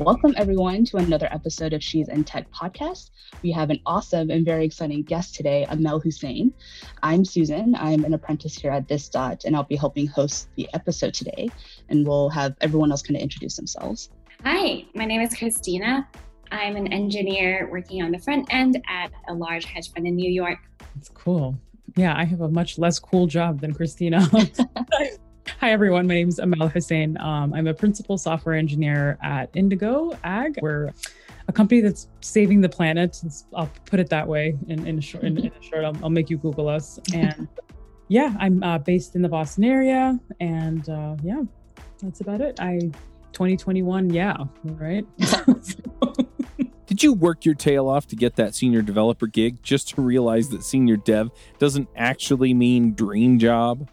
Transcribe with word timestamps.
Welcome, 0.00 0.34
everyone, 0.36 0.84
to 0.86 0.96
another 0.96 1.28
episode 1.30 1.72
of 1.72 1.80
She's 1.80 2.08
in 2.08 2.24
Tech 2.24 2.50
podcast. 2.50 3.10
We 3.44 3.52
have 3.52 3.70
an 3.70 3.78
awesome 3.86 4.28
and 4.28 4.44
very 4.44 4.64
exciting 4.64 5.04
guest 5.04 5.36
today, 5.36 5.66
Amal 5.70 6.00
Hussein. 6.00 6.52
I'm 7.04 7.24
Susan. 7.24 7.76
I'm 7.76 8.04
an 8.04 8.12
apprentice 8.12 8.56
here 8.56 8.72
at 8.72 8.88
This 8.88 9.08
Dot, 9.08 9.44
and 9.44 9.54
I'll 9.54 9.62
be 9.62 9.76
helping 9.76 10.08
host 10.08 10.48
the 10.56 10.68
episode 10.74 11.14
today. 11.14 11.48
And 11.90 12.04
we'll 12.04 12.28
have 12.30 12.56
everyone 12.60 12.90
else 12.90 13.02
kind 13.02 13.14
of 13.14 13.22
introduce 13.22 13.54
themselves. 13.54 14.10
Hi, 14.42 14.84
my 14.96 15.04
name 15.04 15.20
is 15.20 15.32
Christina. 15.32 16.08
I'm 16.50 16.74
an 16.74 16.92
engineer 16.92 17.68
working 17.70 18.02
on 18.02 18.10
the 18.10 18.18
front 18.18 18.52
end 18.52 18.82
at 18.88 19.12
a 19.28 19.34
large 19.34 19.64
hedge 19.64 19.92
fund 19.92 20.08
in 20.08 20.16
New 20.16 20.30
York. 20.30 20.58
That's 20.96 21.08
cool. 21.10 21.56
Yeah, 21.94 22.18
I 22.18 22.24
have 22.24 22.40
a 22.40 22.48
much 22.48 22.78
less 22.78 22.98
cool 22.98 23.28
job 23.28 23.60
than 23.60 23.72
Christina. 23.72 24.28
Hi, 25.46 25.72
everyone. 25.72 26.06
My 26.06 26.14
name 26.14 26.28
is 26.28 26.38
Amal 26.38 26.68
Hussein. 26.68 27.18
Um, 27.20 27.52
I'm 27.52 27.66
a 27.66 27.74
principal 27.74 28.16
software 28.16 28.54
engineer 28.54 29.18
at 29.22 29.50
Indigo 29.54 30.16
Ag. 30.24 30.58
We're 30.62 30.90
a 31.48 31.52
company 31.52 31.80
that's 31.80 32.08
saving 32.20 32.60
the 32.60 32.68
planet. 32.68 33.22
I'll 33.54 33.70
put 33.84 34.00
it 34.00 34.08
that 34.10 34.26
way 34.26 34.56
in, 34.68 34.86
in 34.86 34.98
a 34.98 35.00
short. 35.02 35.24
In, 35.24 35.38
in 35.38 35.52
short, 35.60 35.84
I'll, 35.84 35.96
I'll, 36.02 36.10
make 36.10 36.30
you 36.30 36.38
Google 36.38 36.68
us. 36.68 36.98
And 37.12 37.48
yeah, 38.08 38.34
I'm 38.38 38.62
uh, 38.62 38.78
based 38.78 39.16
in 39.16 39.22
the 39.22 39.28
Boston 39.28 39.64
area, 39.64 40.18
and 40.40 40.88
uh, 40.88 41.16
yeah, 41.22 41.42
that's 42.02 42.20
about 42.20 42.40
it. 42.40 42.58
I 42.60 42.78
2021, 43.32 44.10
yeah, 44.10 44.36
right. 44.64 45.06
Did 46.86 47.02
you 47.02 47.12
work 47.12 47.44
your 47.44 47.54
tail 47.54 47.88
off 47.88 48.06
to 48.08 48.16
get 48.16 48.36
that 48.36 48.54
senior 48.54 48.80
developer 48.80 49.26
gig 49.26 49.62
just 49.62 49.88
to 49.90 50.02
realize 50.02 50.48
that 50.50 50.62
senior 50.62 50.96
dev 50.96 51.30
doesn't 51.58 51.88
actually 51.96 52.54
mean 52.54 52.94
dream 52.94 53.38
job? 53.38 53.88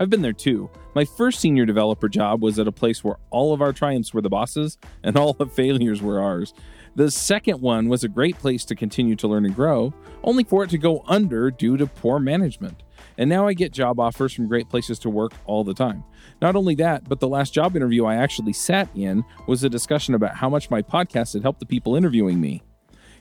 I've 0.00 0.10
been 0.10 0.22
there 0.22 0.32
too. 0.32 0.70
My 0.94 1.04
first 1.04 1.40
senior 1.40 1.64
developer 1.64 2.08
job 2.08 2.42
was 2.42 2.58
at 2.58 2.66
a 2.66 2.72
place 2.72 3.02
where 3.04 3.16
all 3.30 3.52
of 3.52 3.62
our 3.62 3.72
triumphs 3.72 4.12
were 4.12 4.20
the 4.20 4.28
bosses 4.28 4.78
and 5.02 5.16
all 5.16 5.32
the 5.32 5.46
failures 5.46 6.02
were 6.02 6.20
ours. 6.20 6.54
The 6.94 7.10
second 7.10 7.60
one 7.60 7.88
was 7.88 8.04
a 8.04 8.08
great 8.08 8.38
place 8.38 8.64
to 8.66 8.74
continue 8.74 9.16
to 9.16 9.28
learn 9.28 9.46
and 9.46 9.54
grow, 9.54 9.94
only 10.22 10.44
for 10.44 10.64
it 10.64 10.70
to 10.70 10.78
go 10.78 11.02
under 11.06 11.50
due 11.50 11.76
to 11.78 11.86
poor 11.86 12.18
management. 12.18 12.82
And 13.16 13.30
now 13.30 13.46
I 13.46 13.54
get 13.54 13.72
job 13.72 13.98
offers 13.98 14.32
from 14.32 14.48
great 14.48 14.68
places 14.68 14.98
to 15.00 15.10
work 15.10 15.32
all 15.46 15.64
the 15.64 15.74
time. 15.74 16.04
Not 16.40 16.56
only 16.56 16.74
that, 16.76 17.08
but 17.08 17.20
the 17.20 17.28
last 17.28 17.54
job 17.54 17.76
interview 17.76 18.04
I 18.04 18.16
actually 18.16 18.52
sat 18.52 18.88
in 18.94 19.24
was 19.46 19.64
a 19.64 19.70
discussion 19.70 20.14
about 20.14 20.36
how 20.36 20.48
much 20.48 20.70
my 20.70 20.82
podcast 20.82 21.32
had 21.32 21.42
helped 21.42 21.60
the 21.60 21.66
people 21.66 21.96
interviewing 21.96 22.40
me. 22.40 22.62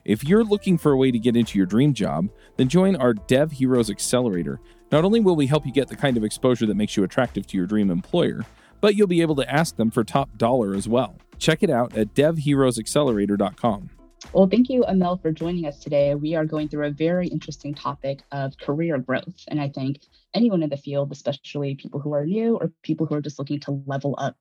If 0.03 0.23
you're 0.23 0.43
looking 0.43 0.77
for 0.77 0.91
a 0.91 0.97
way 0.97 1.11
to 1.11 1.19
get 1.19 1.35
into 1.35 1.57
your 1.57 1.67
dream 1.67 1.93
job, 1.93 2.29
then 2.57 2.67
join 2.67 2.95
our 2.95 3.13
Dev 3.13 3.51
Heroes 3.51 3.89
Accelerator. 3.89 4.59
Not 4.91 5.05
only 5.05 5.21
will 5.21 5.37
we 5.37 5.47
help 5.47 5.65
you 5.65 5.71
get 5.71 5.87
the 5.87 5.95
kind 5.95 6.17
of 6.17 6.23
exposure 6.25 6.65
that 6.65 6.75
makes 6.75 6.97
you 6.97 7.03
attractive 7.03 7.47
to 7.47 7.57
your 7.57 7.65
dream 7.65 7.89
employer, 7.89 8.45
but 8.81 8.95
you'll 8.95 9.07
be 9.07 9.21
able 9.21 9.37
to 9.37 9.49
ask 9.49 9.77
them 9.77 9.89
for 9.89 10.03
top 10.03 10.37
dollar 10.37 10.75
as 10.75 10.89
well. 10.89 11.15
Check 11.39 11.63
it 11.63 11.69
out 11.69 11.95
at 11.95 12.13
devheroesaccelerator.com. 12.13 13.89
Well, 14.33 14.47
thank 14.47 14.69
you, 14.69 14.83
Amal, 14.87 15.17
for 15.17 15.31
joining 15.31 15.65
us 15.65 15.79
today. 15.79 16.13
We 16.15 16.35
are 16.35 16.45
going 16.45 16.67
through 16.67 16.87
a 16.87 16.91
very 16.91 17.27
interesting 17.27 17.73
topic 17.73 18.21
of 18.31 18.57
career 18.57 18.97
growth. 18.97 19.45
And 19.47 19.61
I 19.61 19.69
think 19.69 20.01
anyone 20.33 20.61
in 20.61 20.69
the 20.69 20.77
field, 20.77 21.11
especially 21.11 21.75
people 21.75 21.99
who 21.99 22.13
are 22.13 22.25
new 22.25 22.57
or 22.57 22.71
people 22.83 23.05
who 23.07 23.15
are 23.15 23.21
just 23.21 23.39
looking 23.39 23.59
to 23.61 23.83
level 23.87 24.15
up 24.17 24.35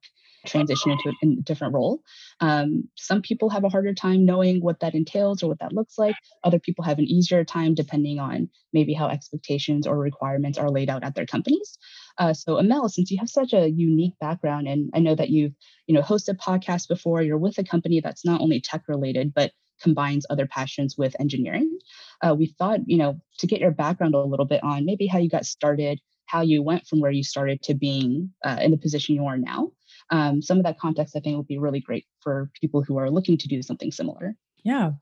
transition 0.46 0.92
into 0.92 1.12
a, 1.22 1.42
different 1.42 1.74
role. 1.74 2.00
Um, 2.40 2.88
some 2.96 3.22
people 3.22 3.50
have 3.50 3.64
a 3.64 3.68
harder 3.68 3.94
time 3.94 4.24
knowing 4.24 4.60
what 4.60 4.80
that 4.80 4.94
entails 4.94 5.42
or 5.42 5.48
what 5.48 5.58
that 5.60 5.72
looks 5.72 5.98
like. 5.98 6.14
Other 6.44 6.58
people 6.58 6.84
have 6.84 6.98
an 6.98 7.04
easier 7.04 7.44
time 7.44 7.74
depending 7.74 8.18
on 8.18 8.48
maybe 8.72 8.94
how 8.94 9.08
expectations 9.08 9.86
or 9.86 9.98
requirements 9.98 10.58
are 10.58 10.70
laid 10.70 10.90
out 10.90 11.04
at 11.04 11.14
their 11.14 11.26
companies. 11.26 11.78
Uh, 12.18 12.32
so 12.32 12.58
Amal, 12.58 12.88
since 12.88 13.10
you 13.10 13.18
have 13.18 13.28
such 13.28 13.52
a 13.52 13.70
unique 13.70 14.14
background, 14.20 14.68
and 14.68 14.90
I 14.94 15.00
know 15.00 15.14
that 15.14 15.30
you've 15.30 15.52
you 15.86 15.94
know 15.94 16.02
hosted 16.02 16.36
podcasts 16.36 16.88
before, 16.88 17.22
you're 17.22 17.38
with 17.38 17.58
a 17.58 17.64
company 17.64 18.00
that's 18.00 18.24
not 18.24 18.40
only 18.40 18.60
tech 18.60 18.82
related 18.88 19.32
but 19.34 19.52
combines 19.80 20.26
other 20.28 20.46
passions 20.46 20.96
with 20.98 21.16
engineering. 21.18 21.78
Uh, 22.22 22.34
we 22.38 22.46
thought 22.58 22.80
you 22.86 22.98
know 22.98 23.20
to 23.38 23.46
get 23.46 23.60
your 23.60 23.70
background 23.70 24.14
a 24.14 24.22
little 24.22 24.46
bit 24.46 24.62
on 24.62 24.84
maybe 24.84 25.06
how 25.06 25.18
you 25.18 25.28
got 25.28 25.46
started, 25.46 26.00
how 26.30 26.40
you 26.40 26.62
went 26.62 26.86
from 26.86 27.00
where 27.00 27.10
you 27.10 27.24
started 27.24 27.62
to 27.62 27.74
being 27.74 28.30
uh, 28.44 28.58
in 28.60 28.70
the 28.70 28.76
position 28.76 29.14
you 29.14 29.26
are 29.26 29.38
now, 29.38 29.72
um, 30.10 30.40
some 30.42 30.58
of 30.58 30.64
that 30.64 30.78
context 30.78 31.16
I 31.16 31.20
think 31.20 31.36
will 31.36 31.42
be 31.42 31.58
really 31.58 31.80
great 31.80 32.06
for 32.20 32.50
people 32.60 32.82
who 32.82 32.98
are 32.98 33.10
looking 33.10 33.36
to 33.38 33.48
do 33.48 33.62
something 33.62 33.90
similar. 33.90 34.36
Yeah. 34.64 34.92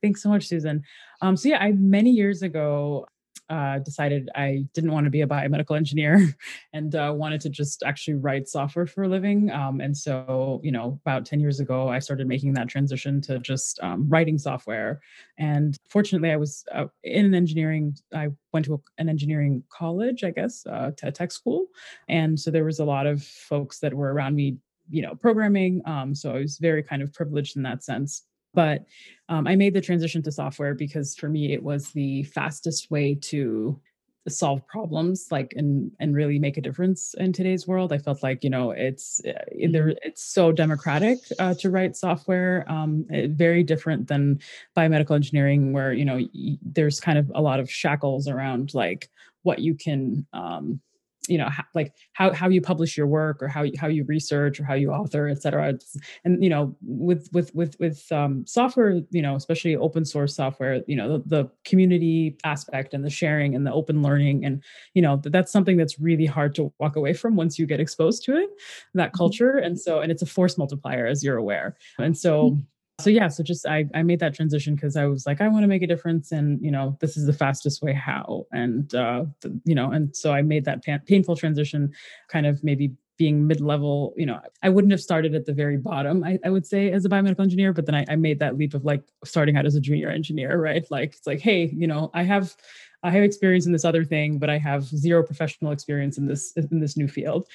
Thanks 0.00 0.22
so 0.22 0.28
much, 0.28 0.46
Susan. 0.46 0.82
Um, 1.20 1.36
so 1.36 1.48
yeah, 1.48 1.58
I 1.58 1.72
many 1.72 2.10
years 2.10 2.42
ago 2.42 3.06
uh, 3.52 3.78
decided 3.80 4.30
I 4.34 4.64
didn't 4.72 4.92
want 4.92 5.04
to 5.04 5.10
be 5.10 5.20
a 5.20 5.26
biomedical 5.26 5.76
engineer 5.76 6.34
and 6.72 6.94
uh, 6.94 7.12
wanted 7.14 7.42
to 7.42 7.50
just 7.50 7.82
actually 7.82 8.14
write 8.14 8.48
software 8.48 8.86
for 8.86 9.02
a 9.04 9.08
living. 9.08 9.50
Um, 9.50 9.82
and 9.82 9.94
so, 9.94 10.58
you 10.64 10.72
know, 10.72 10.98
about 11.04 11.26
10 11.26 11.38
years 11.38 11.60
ago, 11.60 11.88
I 11.88 11.98
started 11.98 12.26
making 12.26 12.54
that 12.54 12.68
transition 12.68 13.20
to 13.22 13.38
just 13.40 13.78
um, 13.82 14.08
writing 14.08 14.38
software. 14.38 15.02
And 15.36 15.76
fortunately, 15.90 16.30
I 16.30 16.36
was 16.36 16.64
uh, 16.72 16.86
in 17.04 17.26
an 17.26 17.34
engineering, 17.34 17.94
I 18.14 18.28
went 18.54 18.64
to 18.66 18.74
a, 18.74 18.78
an 18.96 19.10
engineering 19.10 19.62
college, 19.68 20.24
I 20.24 20.30
guess, 20.30 20.66
uh, 20.66 20.92
to 20.96 21.12
tech 21.12 21.30
school. 21.30 21.66
And 22.08 22.40
so 22.40 22.50
there 22.50 22.64
was 22.64 22.78
a 22.78 22.86
lot 22.86 23.06
of 23.06 23.22
folks 23.22 23.80
that 23.80 23.92
were 23.92 24.14
around 24.14 24.34
me, 24.34 24.56
you 24.88 25.02
know, 25.02 25.14
programming. 25.14 25.82
Um, 25.84 26.14
so 26.14 26.34
I 26.34 26.38
was 26.38 26.56
very 26.56 26.82
kind 26.82 27.02
of 27.02 27.12
privileged 27.12 27.58
in 27.58 27.62
that 27.64 27.84
sense. 27.84 28.22
But 28.54 28.84
um, 29.28 29.46
I 29.46 29.56
made 29.56 29.74
the 29.74 29.80
transition 29.80 30.22
to 30.22 30.32
software 30.32 30.74
because 30.74 31.14
for 31.16 31.28
me, 31.28 31.52
it 31.52 31.62
was 31.62 31.90
the 31.90 32.24
fastest 32.24 32.90
way 32.90 33.14
to 33.22 33.80
solve 34.28 34.66
problems 34.68 35.26
like 35.30 35.52
and 35.56 35.90
and 35.98 36.14
really 36.14 36.38
make 36.38 36.56
a 36.56 36.60
difference 36.60 37.14
in 37.18 37.32
today's 37.32 37.66
world 37.66 37.92
i 37.92 37.98
felt 37.98 38.22
like 38.22 38.44
you 38.44 38.50
know 38.50 38.70
it's 38.70 39.20
uh, 39.26 39.32
there 39.70 39.86
mm-hmm. 39.86 39.98
it's 40.02 40.22
so 40.22 40.52
democratic 40.52 41.18
uh, 41.40 41.54
to 41.54 41.70
write 41.70 41.96
software 41.96 42.64
um, 42.70 43.04
it, 43.10 43.32
very 43.32 43.64
different 43.64 44.06
than 44.06 44.38
biomedical 44.76 45.16
engineering 45.16 45.72
where 45.72 45.92
you 45.92 46.04
know 46.04 46.20
there's 46.62 47.00
kind 47.00 47.18
of 47.18 47.30
a 47.34 47.42
lot 47.42 47.58
of 47.58 47.70
shackles 47.70 48.28
around 48.28 48.74
like 48.74 49.10
what 49.42 49.58
you 49.58 49.74
can 49.74 50.24
um, 50.32 50.80
you 51.28 51.38
know 51.38 51.48
how, 51.48 51.62
like 51.74 51.94
how 52.14 52.32
how 52.32 52.48
you 52.48 52.60
publish 52.60 52.96
your 52.96 53.06
work 53.06 53.42
or 53.42 53.48
how 53.48 53.62
you, 53.62 53.72
how 53.78 53.86
you 53.86 54.04
research 54.04 54.58
or 54.58 54.64
how 54.64 54.74
you 54.74 54.90
author 54.90 55.28
et 55.28 55.40
cetera. 55.40 55.78
And 56.24 56.42
you 56.42 56.50
know 56.50 56.76
with 56.82 57.28
with 57.32 57.54
with 57.54 57.76
with 57.78 58.10
um, 58.10 58.44
software 58.46 59.00
you 59.10 59.22
know 59.22 59.36
especially 59.36 59.76
open 59.76 60.04
source 60.04 60.34
software 60.34 60.82
you 60.86 60.96
know 60.96 61.18
the, 61.18 61.22
the, 61.26 61.50
community 61.64 62.36
aspect 62.44 62.92
and 62.92 63.04
the 63.04 63.10
sharing 63.10 63.54
and 63.54 63.64
the 63.64 63.72
open 63.72 64.02
learning 64.02 64.44
and 64.44 64.62
you 64.94 65.02
know 65.02 65.20
that's 65.24 65.52
something 65.52 65.76
that's 65.76 66.00
really 66.00 66.26
hard 66.26 66.54
to 66.56 66.72
walk 66.80 66.96
away 66.96 67.12
from 67.12 67.36
once 67.36 67.58
you 67.58 67.66
get 67.66 67.78
exposed 67.78 68.24
to 68.24 68.36
it 68.36 68.50
that 68.94 69.08
mm-hmm. 69.08 69.16
culture. 69.16 69.56
And 69.58 69.80
so 69.80 70.00
and 70.00 70.10
it's 70.10 70.22
a 70.22 70.26
force 70.26 70.58
multiplier 70.58 71.06
as 71.06 71.22
you're 71.22 71.36
aware. 71.36 71.76
And 71.98 72.16
so 72.16 72.50
mm-hmm 72.50 72.60
so 73.00 73.10
yeah 73.10 73.28
so 73.28 73.42
just 73.42 73.66
i 73.66 73.84
i 73.94 74.02
made 74.02 74.20
that 74.20 74.34
transition 74.34 74.74
because 74.74 74.96
i 74.96 75.04
was 75.04 75.26
like 75.26 75.40
i 75.40 75.48
want 75.48 75.62
to 75.62 75.68
make 75.68 75.82
a 75.82 75.86
difference 75.86 76.32
and 76.32 76.60
you 76.62 76.70
know 76.70 76.96
this 77.00 77.16
is 77.16 77.26
the 77.26 77.32
fastest 77.32 77.82
way 77.82 77.92
how 77.92 78.46
and 78.52 78.94
uh 78.94 79.24
the, 79.40 79.60
you 79.64 79.74
know 79.74 79.90
and 79.90 80.14
so 80.14 80.32
i 80.32 80.42
made 80.42 80.64
that 80.64 80.82
painful 81.06 81.36
transition 81.36 81.92
kind 82.28 82.46
of 82.46 82.62
maybe 82.62 82.92
being 83.18 83.46
mid-level 83.46 84.14
you 84.16 84.26
know 84.26 84.40
i 84.62 84.68
wouldn't 84.68 84.90
have 84.90 85.00
started 85.00 85.34
at 85.34 85.46
the 85.46 85.52
very 85.52 85.76
bottom 85.76 86.24
i, 86.24 86.38
I 86.44 86.50
would 86.50 86.66
say 86.66 86.90
as 86.90 87.04
a 87.04 87.08
biomedical 87.08 87.40
engineer 87.40 87.72
but 87.72 87.86
then 87.86 87.94
I, 87.94 88.04
I 88.08 88.16
made 88.16 88.38
that 88.40 88.56
leap 88.56 88.74
of 88.74 88.84
like 88.84 89.02
starting 89.24 89.56
out 89.56 89.66
as 89.66 89.74
a 89.74 89.80
junior 89.80 90.08
engineer 90.08 90.58
right? 90.58 90.84
Like 90.90 91.14
it's 91.14 91.26
like 91.26 91.40
hey 91.40 91.70
you 91.74 91.86
know 91.86 92.10
i 92.14 92.22
have 92.22 92.54
I 93.02 93.10
have 93.10 93.24
experience 93.24 93.66
in 93.66 93.72
this 93.72 93.84
other 93.84 94.04
thing, 94.04 94.38
but 94.38 94.48
I 94.48 94.58
have 94.58 94.84
zero 94.84 95.22
professional 95.22 95.72
experience 95.72 96.18
in 96.18 96.26
this 96.26 96.52
in 96.52 96.78
this 96.80 96.96
new 96.96 97.08
field. 97.08 97.46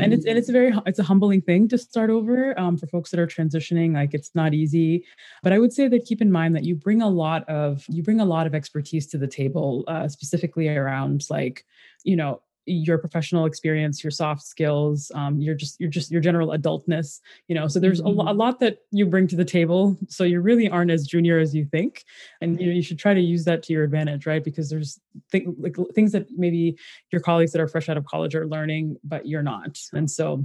And 0.00 0.12
it's 0.12 0.26
and 0.26 0.36
it's 0.36 0.48
a 0.48 0.52
very 0.52 0.74
it's 0.86 0.98
a 0.98 1.02
humbling 1.02 1.40
thing 1.40 1.68
to 1.68 1.78
start 1.78 2.10
over 2.10 2.58
um, 2.58 2.76
for 2.76 2.86
folks 2.86 3.10
that 3.10 3.20
are 3.20 3.26
transitioning. 3.26 3.94
Like 3.94 4.12
it's 4.12 4.34
not 4.34 4.52
easy, 4.52 5.04
but 5.42 5.52
I 5.52 5.58
would 5.58 5.72
say 5.72 5.88
that 5.88 6.04
keep 6.04 6.20
in 6.20 6.30
mind 6.30 6.54
that 6.56 6.64
you 6.64 6.74
bring 6.74 7.00
a 7.00 7.08
lot 7.08 7.48
of 7.48 7.84
you 7.88 8.02
bring 8.02 8.20
a 8.20 8.24
lot 8.24 8.46
of 8.46 8.54
expertise 8.54 9.06
to 9.08 9.18
the 9.18 9.28
table, 9.28 9.84
uh, 9.88 10.08
specifically 10.08 10.68
around 10.68 11.24
like 11.30 11.64
you 12.04 12.16
know 12.16 12.42
your 12.66 12.98
professional 12.98 13.46
experience 13.46 14.04
your 14.04 14.10
soft 14.10 14.42
skills 14.42 15.10
um, 15.14 15.40
your 15.40 15.54
just 15.54 15.80
your 15.80 15.90
just 15.90 16.10
your 16.10 16.20
general 16.20 16.48
adultness 16.48 17.20
you 17.48 17.54
know 17.54 17.66
so 17.66 17.80
there's 17.80 18.00
mm-hmm. 18.00 18.20
a, 18.20 18.32
a, 18.32 18.34
lot 18.34 18.60
that 18.60 18.78
you 18.90 19.06
bring 19.06 19.26
to 19.26 19.36
the 19.36 19.44
table 19.44 19.96
so 20.08 20.24
you 20.24 20.40
really 20.40 20.68
aren't 20.68 20.90
as 20.90 21.06
junior 21.06 21.38
as 21.38 21.54
you 21.54 21.64
think 21.64 22.04
and 22.40 22.60
you 22.60 22.66
know 22.66 22.72
you 22.72 22.82
should 22.82 22.98
try 22.98 23.14
to 23.14 23.20
use 23.20 23.44
that 23.44 23.62
to 23.62 23.72
your 23.72 23.84
advantage 23.84 24.26
right 24.26 24.44
because 24.44 24.68
there's 24.68 25.00
th- 25.32 25.46
like 25.58 25.76
things 25.94 26.12
that 26.12 26.26
maybe 26.36 26.76
your 27.10 27.20
colleagues 27.20 27.52
that 27.52 27.60
are 27.60 27.68
fresh 27.68 27.88
out 27.88 27.96
of 27.96 28.04
college 28.04 28.34
are 28.34 28.46
learning 28.46 28.96
but 29.04 29.26
you're 29.26 29.42
not 29.42 29.78
and 29.92 30.10
so 30.10 30.44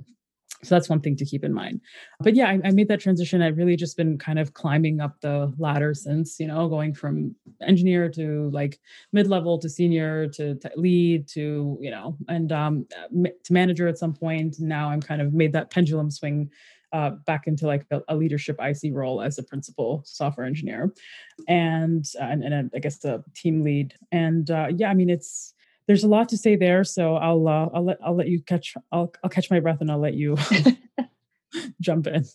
so 0.63 0.73
that's 0.73 0.89
one 0.89 1.01
thing 1.01 1.15
to 1.17 1.25
keep 1.25 1.43
in 1.43 1.53
mind. 1.53 1.81
But 2.21 2.35
yeah, 2.35 2.47
I, 2.47 2.59
I, 2.63 2.71
made 2.71 2.87
that 2.87 2.99
transition. 2.99 3.41
I've 3.41 3.57
really 3.57 3.75
just 3.75 3.97
been 3.97 4.17
kind 4.17 4.39
of 4.39 4.53
climbing 4.53 5.01
up 5.01 5.19
the 5.21 5.53
ladder 5.57 5.93
since, 5.93 6.39
you 6.39 6.47
know, 6.47 6.67
going 6.69 6.93
from 6.93 7.35
engineer 7.61 8.09
to 8.09 8.49
like 8.51 8.79
mid 9.11 9.27
level 9.27 9.59
to 9.59 9.69
senior 9.69 10.27
to, 10.29 10.55
to, 10.55 10.71
lead 10.75 11.27
to, 11.29 11.77
you 11.81 11.91
know, 11.91 12.17
and 12.29 12.51
um, 12.51 12.87
to 13.43 13.53
manager 13.53 13.87
at 13.87 13.97
some 13.97 14.13
point. 14.13 14.55
Now 14.59 14.89
I'm 14.89 15.01
kind 15.01 15.21
of 15.21 15.33
made 15.33 15.53
that 15.53 15.71
pendulum 15.71 16.09
swing 16.09 16.49
uh, 16.93 17.11
back 17.25 17.47
into 17.47 17.67
like 17.67 17.85
a, 17.91 18.01
a, 18.07 18.15
leadership 18.15 18.57
IC 18.61 18.93
role 18.93 19.21
as 19.21 19.37
a 19.37 19.43
principal 19.43 20.01
software 20.05 20.47
engineer, 20.47 20.93
and 21.49 22.05
uh, 22.21 22.23
and, 22.23 22.43
and 22.43 22.53
a, 22.53 22.75
I 22.75 22.79
guess 22.79 23.03
a 23.03 23.21
team 23.35 23.63
lead. 23.63 23.93
And 24.13 24.49
uh, 24.49 24.67
yeah, 24.73 24.89
I 24.89 24.93
mean 24.93 25.09
it's 25.09 25.54
there's 25.87 26.03
a 26.03 26.07
lot 26.07 26.29
to 26.29 26.37
say 26.37 26.55
there. 26.55 26.83
So 26.83 27.15
I'll 27.15 27.47
uh, 27.47 27.69
I'll 27.73 27.85
let 27.85 27.97
I'll 28.03 28.15
let 28.15 28.27
you 28.27 28.41
catch 28.41 28.75
I'll 28.91 29.13
I'll 29.23 29.29
catch 29.29 29.51
my 29.51 29.59
breath 29.59 29.81
and 29.81 29.91
I'll 29.91 29.99
let 29.99 30.15
you 30.15 30.37
jump 31.81 32.07
in. 32.07 32.25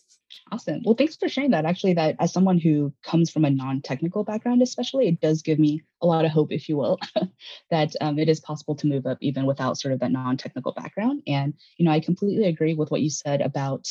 Awesome. 0.51 0.81
Well, 0.83 0.95
thanks 0.95 1.15
for 1.15 1.29
sharing 1.29 1.51
that. 1.51 1.65
Actually, 1.65 1.93
that 1.93 2.15
as 2.19 2.33
someone 2.33 2.57
who 2.57 2.93
comes 3.03 3.29
from 3.29 3.45
a 3.45 3.49
non-technical 3.49 4.23
background, 4.23 4.61
especially, 4.61 5.07
it 5.07 5.19
does 5.19 5.41
give 5.41 5.59
me 5.59 5.81
a 6.01 6.07
lot 6.07 6.25
of 6.25 6.31
hope, 6.31 6.51
if 6.51 6.67
you 6.69 6.77
will, 6.77 6.99
that 7.69 7.93
um, 8.01 8.17
it 8.17 8.29
is 8.29 8.39
possible 8.39 8.75
to 8.75 8.87
move 8.87 9.05
up 9.05 9.17
even 9.21 9.45
without 9.45 9.77
sort 9.77 9.93
of 9.93 9.99
that 9.99 10.11
non-technical 10.11 10.73
background. 10.73 11.21
And 11.27 11.53
you 11.77 11.85
know, 11.85 11.91
I 11.91 11.99
completely 11.99 12.45
agree 12.45 12.73
with 12.73 12.91
what 12.91 13.01
you 13.01 13.09
said 13.09 13.41
about 13.41 13.87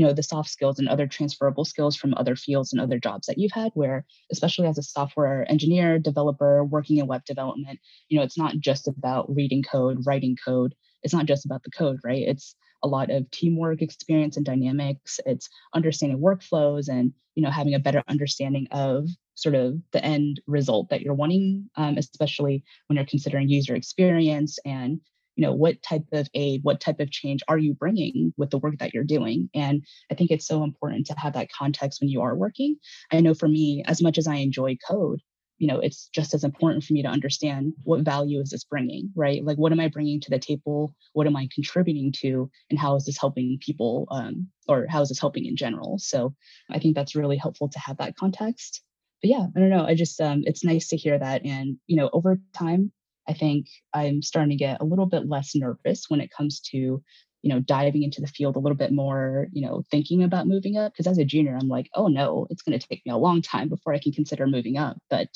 you 0.00 0.06
know 0.06 0.14
the 0.14 0.22
soft 0.22 0.48
skills 0.48 0.78
and 0.78 0.88
other 0.88 1.06
transferable 1.06 1.66
skills 1.66 1.94
from 1.94 2.14
other 2.14 2.34
fields 2.34 2.72
and 2.72 2.80
other 2.80 2.98
jobs 2.98 3.26
that 3.26 3.36
you've 3.36 3.52
had 3.52 3.70
where 3.74 4.06
especially 4.32 4.66
as 4.66 4.78
a 4.78 4.82
software 4.82 5.44
engineer 5.50 5.98
developer 5.98 6.64
working 6.64 6.96
in 6.96 7.06
web 7.06 7.22
development 7.26 7.78
you 8.08 8.16
know 8.16 8.24
it's 8.24 8.38
not 8.38 8.56
just 8.58 8.88
about 8.88 9.30
reading 9.34 9.62
code 9.62 9.98
writing 10.06 10.36
code. 10.42 10.74
It's 11.02 11.12
not 11.12 11.26
just 11.26 11.44
about 11.44 11.62
the 11.64 11.70
code 11.70 11.98
right? 12.02 12.26
It's 12.26 12.54
a 12.82 12.88
lot 12.88 13.10
of 13.10 13.30
teamwork 13.30 13.82
experience 13.82 14.38
and 14.38 14.46
dynamics. 14.46 15.20
It's 15.26 15.50
understanding 15.74 16.18
workflows 16.18 16.88
and 16.88 17.12
you 17.34 17.42
know 17.42 17.50
having 17.50 17.74
a 17.74 17.78
better 17.78 18.02
understanding 18.08 18.68
of 18.70 19.06
sort 19.34 19.54
of 19.54 19.74
the 19.92 20.02
end 20.02 20.40
result 20.46 20.88
that 20.88 21.02
you're 21.02 21.14
wanting 21.14 21.68
um, 21.76 21.98
especially 21.98 22.64
when 22.86 22.96
you're 22.96 23.06
considering 23.06 23.50
user 23.50 23.74
experience 23.74 24.58
and 24.64 25.00
you 25.40 25.46
know 25.46 25.54
what 25.54 25.82
type 25.82 26.04
of 26.12 26.28
aid 26.34 26.60
what 26.64 26.82
type 26.82 27.00
of 27.00 27.10
change 27.10 27.42
are 27.48 27.56
you 27.56 27.72
bringing 27.72 28.34
with 28.36 28.50
the 28.50 28.58
work 28.58 28.76
that 28.78 28.92
you're 28.92 29.04
doing? 29.04 29.48
And 29.54 29.82
i 30.10 30.14
think 30.14 30.30
it's 30.30 30.46
so 30.46 30.62
important 30.62 31.06
to 31.06 31.14
have 31.14 31.32
that 31.32 31.50
context 31.50 32.02
when 32.02 32.10
you 32.10 32.20
are 32.20 32.36
working. 32.36 32.76
I 33.10 33.22
know 33.22 33.32
for 33.32 33.48
me 33.48 33.82
as 33.86 34.02
much 34.02 34.18
as 34.18 34.26
i 34.26 34.34
enjoy 34.34 34.76
code 34.86 35.20
you 35.56 35.66
know 35.66 35.78
it's 35.78 36.10
just 36.14 36.34
as 36.34 36.44
important 36.44 36.84
for 36.84 36.92
me 36.92 37.02
to 37.02 37.08
understand 37.08 37.72
what 37.84 38.00
value 38.02 38.38
is 38.40 38.50
this 38.50 38.64
bringing 38.64 39.10
right? 39.16 39.42
Like 39.42 39.56
what 39.56 39.72
am 39.72 39.80
i 39.80 39.88
bringing 39.88 40.20
to 40.20 40.30
the 40.30 40.38
table? 40.38 40.94
What 41.14 41.26
am 41.26 41.36
i 41.36 41.48
contributing 41.54 42.12
to? 42.20 42.50
And 42.68 42.78
how 42.78 42.96
is 42.96 43.06
this 43.06 43.18
helping 43.18 43.58
people 43.64 44.08
um, 44.10 44.48
or 44.68 44.86
how 44.90 45.00
is 45.00 45.08
this 45.08 45.20
helping 45.20 45.46
in 45.46 45.56
general? 45.56 45.98
So 45.98 46.34
i 46.70 46.78
think 46.78 46.94
that's 46.94 47.16
really 47.16 47.38
helpful 47.38 47.70
to 47.70 47.78
have 47.78 47.96
that 47.96 48.16
context. 48.16 48.82
But 49.22 49.30
yeah 49.30 49.46
i 49.56 49.58
don't 49.58 49.70
know 49.70 49.86
i 49.86 49.94
just 49.94 50.20
um, 50.20 50.42
it's 50.44 50.64
nice 50.64 50.88
to 50.88 50.98
hear 50.98 51.18
that. 51.18 51.46
And 51.46 51.78
you 51.86 51.96
know 51.96 52.10
over 52.12 52.38
time 52.52 52.92
I 53.30 53.32
think 53.32 53.68
I'm 53.94 54.22
starting 54.22 54.50
to 54.50 54.56
get 54.56 54.80
a 54.80 54.84
little 54.84 55.06
bit 55.06 55.28
less 55.28 55.54
nervous 55.54 56.06
when 56.08 56.20
it 56.20 56.32
comes 56.36 56.58
to, 56.72 56.76
you 56.76 57.02
know, 57.44 57.60
diving 57.60 58.02
into 58.02 58.20
the 58.20 58.26
field 58.26 58.56
a 58.56 58.58
little 58.58 58.76
bit 58.76 58.92
more, 58.92 59.46
you 59.52 59.64
know, 59.64 59.84
thinking 59.88 60.24
about 60.24 60.48
moving 60.48 60.76
up. 60.76 60.92
Because 60.92 61.06
as 61.06 61.18
a 61.18 61.24
junior, 61.24 61.56
I'm 61.56 61.68
like, 61.68 61.88
oh 61.94 62.08
no, 62.08 62.48
it's 62.50 62.62
going 62.62 62.76
to 62.76 62.84
take 62.84 63.06
me 63.06 63.12
a 63.12 63.16
long 63.16 63.40
time 63.40 63.68
before 63.68 63.94
I 63.94 64.00
can 64.00 64.10
consider 64.10 64.48
moving 64.48 64.76
up. 64.76 64.96
But, 65.08 65.28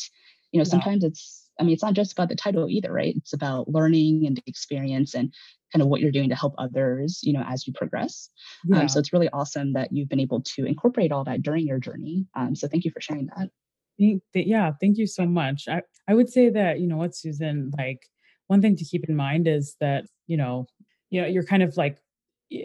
you 0.51 0.59
know, 0.59 0.65
sometimes 0.65 1.05
it's, 1.05 1.49
I 1.61 1.63
mean, 1.63 1.73
it's 1.73 1.85
not 1.85 1.95
just 1.95 2.13
about 2.13 2.29
the 2.29 2.35
title 2.35 2.69
either, 2.69 2.93
right? 2.93 3.15
It's 3.17 3.33
about 3.33 3.69
learning 3.69 4.27
and 4.27 4.37
the 4.37 4.43
experience 4.47 5.15
and 5.15 5.33
kind 5.73 5.83
of 5.83 5.87
what 5.87 6.01
you're 6.01 6.11
doing 6.11 6.31
to 6.31 6.35
help 6.35 6.55
others, 6.59 7.21
you 7.23 7.33
know, 7.33 7.45
as 7.49 7.65
you 7.65 7.73
progress. 7.73 8.29
Yeah. 8.65 8.81
Um, 8.81 8.89
so 8.89 8.99
it's 8.99 9.13
really 9.13 9.29
awesome 9.33 9.73
that 9.75 9.93
you've 9.93 10.09
been 10.09 10.19
able 10.19 10.43
to 10.43 10.65
incorporate 10.65 11.13
all 11.13 11.23
that 11.25 11.43
during 11.43 11.65
your 11.65 11.79
journey. 11.79 12.27
Um, 12.35 12.57
so 12.57 12.67
thank 12.67 12.85
you 12.85 12.91
for 12.91 13.01
sharing 13.01 13.27
that. 13.37 13.51
Yeah, 13.99 14.73
thank 14.81 14.99
you 14.99 15.07
so 15.07 15.27
much. 15.27 15.65
I, 15.69 15.83
I 16.09 16.15
would 16.15 16.29
say 16.29 16.49
that, 16.51 16.81
you 16.81 16.87
know 16.87 16.97
what, 16.97 17.15
Susan, 17.15 17.71
like 17.79 18.01
one 18.49 18.61
thing 18.61 18.77
to 18.77 18.85
keep 18.85 19.09
in 19.09 19.17
mind 19.17 19.47
is 19.47 19.77
that, 19.81 20.05
you 20.27 20.37
know, 20.37 20.67
you 21.11 21.23
know, 21.23 21.29
you're 21.29 21.45
kind 21.45 21.63
of 21.63 21.77
like 21.77 21.99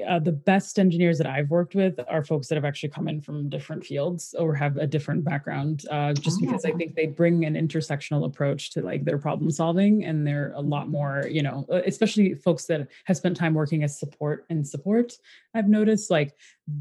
uh, 0.08 0.20
the 0.20 0.32
best 0.32 0.80
engineers 0.80 1.18
that 1.18 1.28
I've 1.28 1.50
worked 1.50 1.76
with 1.76 2.00
are 2.08 2.24
folks 2.24 2.48
that 2.48 2.56
have 2.56 2.66
actually 2.66 2.90
come 2.90 3.08
in 3.08 3.22
from 3.22 3.50
different 3.50 3.86
fields 3.86 4.36
or 4.38 4.54
have 4.56 4.78
a 4.78 4.88
different 4.88 5.24
background. 5.24 5.86
Uh, 5.90 6.14
just 6.14 6.40
because 6.40 6.66
I 6.66 6.72
oh. 6.72 6.78
think 6.78 6.96
they 6.96 7.08
bring 7.08 7.46
an 7.46 7.56
intersectional 7.56 8.26
approach 8.26 8.72
to 8.72 8.82
like 8.82 9.04
their 9.06 9.18
problem 9.18 9.50
solving, 9.52 10.06
and 10.06 10.26
they're 10.26 10.54
a 10.56 10.62
lot 10.62 10.90
more, 10.90 11.26
you 11.30 11.44
know, 11.44 11.66
especially 11.86 12.34
folks 12.34 12.66
that 12.66 12.88
have 13.06 13.18
spent 13.18 13.36
time 13.38 13.54
working 13.54 13.84
as 13.84 14.00
support 14.00 14.46
and 14.50 14.68
support. 14.68 15.14
I've 15.54 15.70
noticed 15.70 16.12
like 16.12 16.36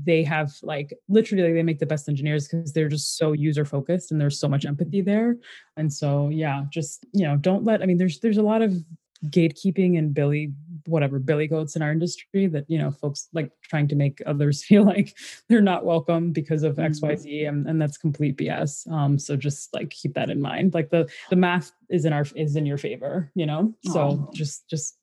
they 0.05 0.23
have 0.25 0.53
like 0.63 0.93
literally 1.09 1.45
like, 1.45 1.55
they 1.55 1.63
make 1.63 1.79
the 1.79 1.87
best 1.87 2.09
engineers 2.09 2.47
because 2.47 2.73
they're 2.73 2.89
just 2.89 3.17
so 3.17 3.33
user 3.33 3.65
focused 3.65 4.13
and 4.13 4.21
there's 4.21 4.39
so 4.39 4.49
much 4.49 4.67
empathy 4.67 5.01
there. 5.01 5.37
And 5.77 5.93
so 5.93 6.29
yeah, 6.29 6.65
just 6.71 7.07
you 7.13 7.27
know, 7.27 7.37
don't 7.37 7.65
let. 7.65 7.83
I 7.83 7.87
mean, 7.87 7.99
there's 7.99 8.21
there's 8.21 8.39
a 8.39 8.43
lot 8.43 8.63
of 8.63 8.75
gatekeeping 9.27 9.99
and 9.99 10.15
billy 10.15 10.53
whatever 10.87 11.19
billy 11.19 11.49
goats 11.49 11.75
in 11.75 11.83
our 11.83 11.91
industry 11.91 12.47
that 12.47 12.65
you 12.69 12.79
know 12.79 12.91
folks 12.91 13.29
like 13.33 13.51
trying 13.63 13.89
to 13.89 13.97
make 13.97 14.23
others 14.27 14.65
feel 14.69 14.85
like 14.85 15.17
they're 15.49 15.61
not 15.61 15.85
welcome 15.85 16.31
because 16.31 16.63
of 16.63 16.77
mm-hmm. 16.77 17.05
xyz 17.05 17.49
and, 17.49 17.67
and 17.67 17.83
that's 17.83 17.99
complete 17.99 18.37
bs 18.37 18.91
um 18.93 19.19
so 19.19 19.37
just 19.37 19.75
like 19.75 19.91
keep 19.91 20.15
that 20.15 20.31
in 20.31 20.41
mind. 20.41 20.75
Like 20.75 20.91
the 20.91 21.09
the 21.31 21.37
math 21.37 21.73
is 21.89 22.05
in 22.05 22.13
our 22.13 22.27
is 22.35 22.57
in 22.57 22.67
your 22.67 22.79
favor 22.79 23.31
you 23.35 23.47
know? 23.47 23.75
So 23.85 24.31
just 24.33 24.69
just 24.69 24.97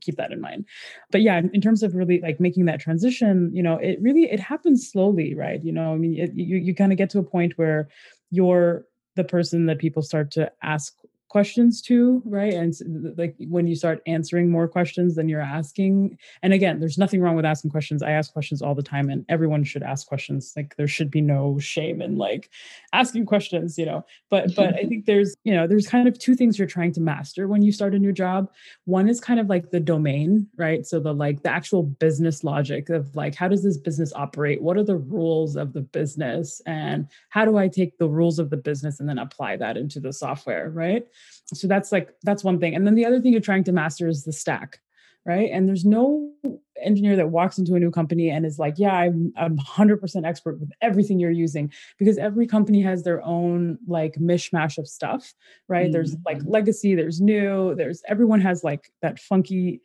keep 0.00 0.16
that 0.16 0.32
in 0.32 0.40
mind. 0.40 0.64
But 1.10 1.22
yeah 1.22 1.40
in 1.52 1.60
terms 1.60 1.82
of 1.82 1.94
really 1.94 2.20
like 2.20 2.40
making 2.40 2.66
that 2.66 2.80
transition 2.80 3.50
you 3.52 3.62
know 3.62 3.76
it 3.76 3.98
really 4.00 4.24
it 4.24 4.40
happens 4.40 4.90
slowly 4.90 5.34
right? 5.34 5.62
You 5.62 5.72
know 5.72 5.92
i 5.92 5.96
mean 5.96 6.18
it, 6.18 6.32
you, 6.34 6.56
you 6.56 6.74
kind 6.74 6.92
of 6.92 6.98
get 6.98 7.10
to 7.10 7.18
a 7.18 7.22
point 7.22 7.56
where 7.56 7.88
you're 8.30 8.84
the 9.16 9.24
person 9.24 9.66
that 9.66 9.78
people 9.78 10.02
start 10.02 10.30
to 10.30 10.50
ask 10.62 10.94
questions 11.28 11.82
too 11.82 12.22
right? 12.24 12.54
And 12.54 12.74
like 13.16 13.36
when 13.48 13.66
you 13.66 13.74
start 13.74 14.02
answering 14.06 14.50
more 14.50 14.68
questions 14.68 15.14
than 15.14 15.28
you're 15.28 15.40
asking 15.40 16.18
and 16.42 16.52
again 16.52 16.80
there's 16.80 16.98
nothing 16.98 17.20
wrong 17.20 17.36
with 17.36 17.44
asking 17.44 17.70
questions. 17.70 18.02
I 18.02 18.10
ask 18.12 18.32
questions 18.32 18.62
all 18.62 18.74
the 18.74 18.82
time 18.82 19.10
and 19.10 19.24
everyone 19.28 19.64
should 19.64 19.82
ask 19.82 20.06
questions. 20.06 20.52
Like 20.56 20.76
there 20.76 20.88
should 20.88 21.10
be 21.10 21.20
no 21.20 21.58
shame 21.58 22.00
in 22.00 22.16
like 22.16 22.50
asking 22.92 23.26
questions 23.26 23.78
you 23.78 23.86
know? 23.86 24.04
But 24.30 24.54
but 24.56 24.74
i 24.74 24.84
think 24.84 25.06
there's 25.06 25.34
you 25.44 25.54
know 25.54 25.66
there's 25.66 25.86
kind 25.86 26.08
of 26.08 26.18
two 26.18 26.34
things 26.34 26.58
you're 26.58 26.68
trying 26.68 26.92
to 26.92 27.00
master 27.00 27.48
when 27.48 27.62
you 27.62 27.72
start 27.72 27.94
a 27.94 27.98
new 27.98 28.12
job. 28.12 28.50
One 28.84 29.08
is 29.08 29.20
kind 29.20 29.40
of 29.40 29.48
like 29.48 29.70
the 29.70 29.80
domain 29.80 30.46
right? 30.56 30.86
So 30.86 31.00
the 31.00 31.12
like 31.12 31.42
the 31.42 31.50
actual 31.50 31.82
business 31.82 32.44
logic 32.44 32.88
of 32.90 33.14
like 33.14 33.34
how 33.34 33.48
does 33.48 33.62
this 33.62 33.76
business 33.76 34.12
operate? 34.14 34.62
What 34.62 34.76
are 34.76 34.84
the 34.84 34.96
rules 34.96 35.56
of 35.56 35.72
the 35.72 35.82
business? 35.82 36.60
And 36.66 37.08
how 37.28 37.44
do 37.44 37.56
i 37.56 37.68
take 37.68 37.98
the 37.98 38.08
rules 38.08 38.38
of 38.38 38.50
the 38.50 38.56
business 38.56 39.00
and 39.00 39.08
then 39.08 39.18
apply 39.18 39.56
that 39.56 39.76
into 39.76 40.00
the 40.00 40.12
software 40.12 40.70
right 40.70 41.06
so 41.54 41.66
that's 41.66 41.92
like 41.92 42.14
that's 42.22 42.44
one 42.44 42.58
thing. 42.60 42.74
And 42.74 42.86
then 42.86 42.94
the 42.94 43.06
other 43.06 43.20
thing 43.20 43.32
you're 43.32 43.40
trying 43.40 43.64
to 43.64 43.72
master 43.72 44.08
is 44.08 44.24
the 44.24 44.32
stack 44.32 44.80
right? 45.28 45.50
And 45.52 45.68
there's 45.68 45.84
no 45.84 46.32
engineer 46.80 47.16
that 47.16 47.28
walks 47.28 47.58
into 47.58 47.74
a 47.74 47.78
new 47.78 47.90
company 47.90 48.30
and 48.30 48.46
is 48.46 48.56
like 48.56 48.74
yeah 48.78 48.94
i'm 48.94 49.32
i'm 49.36 49.58
100% 49.58 50.24
expert 50.24 50.60
with 50.60 50.70
everything 50.80 51.18
you're 51.18 51.28
using 51.28 51.72
because 51.98 52.16
every 52.18 52.46
company 52.46 52.80
has 52.80 53.02
their 53.02 53.20
own 53.24 53.76
like 53.88 54.14
mishmash 54.14 54.78
of 54.78 54.86
stuff 54.86 55.34
right? 55.66 55.86
Mm-hmm. 55.86 55.92
there's 55.92 56.16
like 56.24 56.38
legacy 56.44 56.94
there's 56.94 57.20
new 57.20 57.74
there's 57.74 58.00
everyone 58.06 58.40
has 58.40 58.62
like 58.62 58.92
that 59.02 59.18
funky 59.18 59.80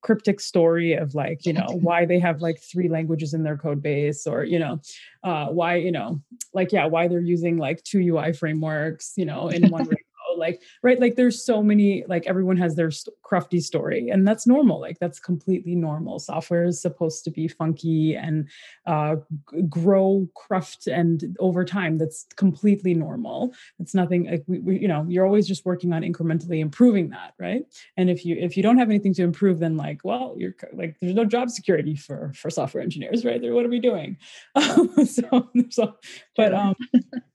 cryptic 0.00 0.38
story 0.38 0.92
of 0.92 1.16
like 1.16 1.44
you 1.44 1.52
know 1.52 1.66
why 1.80 2.06
they 2.06 2.20
have 2.20 2.40
like 2.40 2.60
three 2.60 2.88
languages 2.88 3.34
in 3.34 3.42
their 3.42 3.56
code 3.56 3.82
base 3.82 4.28
or 4.28 4.44
you 4.44 4.60
know 4.60 4.80
uh 5.24 5.46
why 5.48 5.74
you 5.74 5.90
know 5.90 6.22
like 6.54 6.70
yeah 6.70 6.86
why 6.86 7.08
they're 7.08 7.18
using 7.18 7.58
like 7.58 7.82
two 7.82 7.98
ui 7.98 8.32
frameworks 8.32 9.14
you 9.16 9.24
know 9.24 9.48
in 9.48 9.68
one 9.70 9.88
like 10.38 10.62
right 10.82 11.00
like 11.00 11.16
there's 11.16 11.44
so 11.44 11.62
many 11.62 12.04
like 12.08 12.26
everyone 12.26 12.56
has 12.56 12.74
their 12.76 12.90
st- 12.90 13.14
crufty 13.24 13.62
story 13.62 14.08
and 14.08 14.26
that's 14.26 14.46
normal 14.46 14.80
like 14.80 14.98
that's 14.98 15.18
completely 15.18 15.74
normal. 15.74 16.18
Software 16.18 16.64
is 16.64 16.80
supposed 16.80 17.24
to 17.24 17.30
be 17.30 17.48
funky 17.48 18.14
and 18.14 18.48
uh, 18.86 19.16
g- 19.50 19.62
grow 19.68 20.28
cruft 20.34 20.86
and 20.86 21.36
over 21.38 21.64
time 21.64 21.98
that's 21.98 22.26
completely 22.36 22.94
normal. 22.94 23.52
It's 23.78 23.94
nothing 23.94 24.24
like 24.30 24.44
we, 24.46 24.58
we, 24.60 24.78
you 24.78 24.88
know 24.88 25.04
you're 25.08 25.26
always 25.26 25.46
just 25.46 25.64
working 25.64 25.92
on 25.92 26.02
incrementally 26.02 26.60
improving 26.60 27.10
that 27.10 27.34
right? 27.38 27.64
And 27.96 28.08
if 28.10 28.24
you 28.24 28.36
if 28.38 28.56
you 28.56 28.62
don't 28.62 28.78
have 28.78 28.88
anything 28.88 29.14
to 29.14 29.22
improve 29.22 29.58
then 29.58 29.76
like 29.76 30.00
well 30.04 30.34
you're 30.36 30.54
like 30.72 30.96
there's 31.00 31.14
no 31.14 31.24
job 31.24 31.50
security 31.50 31.96
for 31.96 32.32
for 32.34 32.50
software 32.50 32.82
engineers 32.82 33.24
right? 33.24 33.40
There 33.40 33.54
what 33.54 33.64
are 33.64 33.70
we 33.70 33.80
doing? 33.80 34.16
So, 35.08 35.48
so 35.70 35.96
but 36.36 36.54
um 36.54 36.74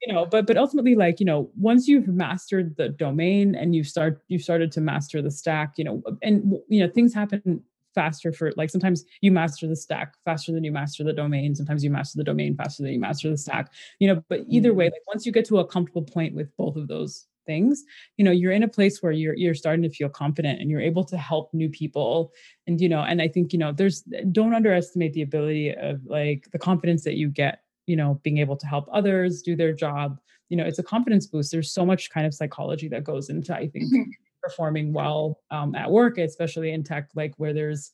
you 0.05 0.13
know 0.13 0.25
but 0.25 0.45
but 0.45 0.57
ultimately 0.57 0.95
like 0.95 1.19
you 1.19 1.25
know 1.25 1.49
once 1.57 1.87
you've 1.87 2.07
mastered 2.07 2.75
the 2.77 2.89
domain 2.89 3.55
and 3.55 3.75
you 3.75 3.83
start 3.83 4.21
you 4.27 4.37
started 4.37 4.71
to 4.71 4.81
master 4.81 5.21
the 5.21 5.31
stack 5.31 5.73
you 5.77 5.83
know 5.83 6.01
and 6.21 6.57
you 6.67 6.79
know 6.79 6.91
things 6.91 7.13
happen 7.13 7.61
faster 7.95 8.33
for 8.33 8.51
like 8.57 8.69
sometimes 8.69 9.05
you 9.21 9.31
master 9.31 9.67
the 9.67 9.75
stack 9.75 10.15
faster 10.25 10.51
than 10.51 10.63
you 10.63 10.71
master 10.71 11.03
the 11.03 11.13
domain 11.13 11.55
sometimes 11.55 11.83
you 11.83 11.89
master 11.89 12.17
the 12.17 12.23
domain 12.23 12.55
faster 12.55 12.83
than 12.83 12.91
you 12.91 12.99
master 12.99 13.29
the 13.29 13.37
stack 13.37 13.71
you 13.99 14.07
know 14.07 14.23
but 14.29 14.41
either 14.49 14.73
way 14.73 14.85
mm-hmm. 14.85 14.93
like 14.93 15.07
once 15.07 15.25
you 15.25 15.31
get 15.31 15.45
to 15.45 15.59
a 15.59 15.67
comfortable 15.67 16.01
point 16.01 16.33
with 16.33 16.55
both 16.57 16.75
of 16.75 16.87
those 16.87 17.27
things 17.45 17.83
you 18.17 18.25
know 18.25 18.31
you're 18.31 18.53
in 18.53 18.63
a 18.63 18.67
place 18.67 19.03
where 19.03 19.11
you're 19.11 19.35
you're 19.35 19.53
starting 19.53 19.83
to 19.83 19.89
feel 19.89 20.09
confident 20.09 20.59
and 20.59 20.71
you're 20.71 20.81
able 20.81 21.03
to 21.03 21.17
help 21.17 21.53
new 21.53 21.69
people 21.69 22.31
and 22.67 22.79
you 22.79 22.87
know 22.87 23.01
and 23.01 23.21
i 23.21 23.27
think 23.27 23.51
you 23.51 23.59
know 23.59 23.71
there's 23.71 24.01
don't 24.31 24.55
underestimate 24.55 25.13
the 25.13 25.21
ability 25.21 25.73
of 25.75 25.99
like 26.05 26.47
the 26.51 26.59
confidence 26.59 27.03
that 27.03 27.15
you 27.15 27.29
get 27.29 27.59
you 27.85 27.95
know 27.95 28.19
being 28.23 28.37
able 28.37 28.57
to 28.57 28.67
help 28.67 28.87
others 28.91 29.41
do 29.41 29.55
their 29.55 29.73
job 29.73 30.19
you 30.49 30.57
know 30.57 30.65
it's 30.65 30.79
a 30.79 30.83
confidence 30.83 31.25
boost. 31.25 31.51
There's 31.51 31.73
so 31.73 31.85
much 31.85 32.09
kind 32.09 32.27
of 32.27 32.33
psychology 32.33 32.87
that 32.89 33.03
goes 33.03 33.29
into 33.29 33.55
i 33.55 33.67
think 33.67 33.91
performing 34.43 34.91
well 34.91 35.39
um, 35.51 35.73
at 35.73 35.89
work 35.89 36.17
especially 36.17 36.71
in 36.71 36.83
tech 36.83 37.09
like 37.15 37.33
where 37.37 37.53
there's 37.53 37.91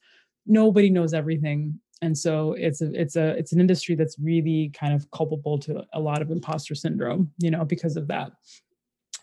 nobody 0.50 0.90
knows 0.90 1.14
everything. 1.14 1.80
And 2.02 2.18
so 2.18 2.54
it's 2.54 2.82
a 2.82 2.92
it's 2.94 3.16
a 3.16 3.38
it's 3.38 3.52
an 3.52 3.60
industry 3.60 3.96
that's 3.96 4.18
really 4.20 4.72
kind 4.74 4.94
of 4.94 5.10
culpable 5.12 5.60
to 5.60 5.84
a 5.94 6.00
lot 6.00 6.22
of 6.22 6.32
imposter 6.32 6.74
syndrome 6.74 7.30
you 7.40 7.52
know 7.52 7.66
because 7.66 7.98
of 7.98 8.08
that 8.08 8.32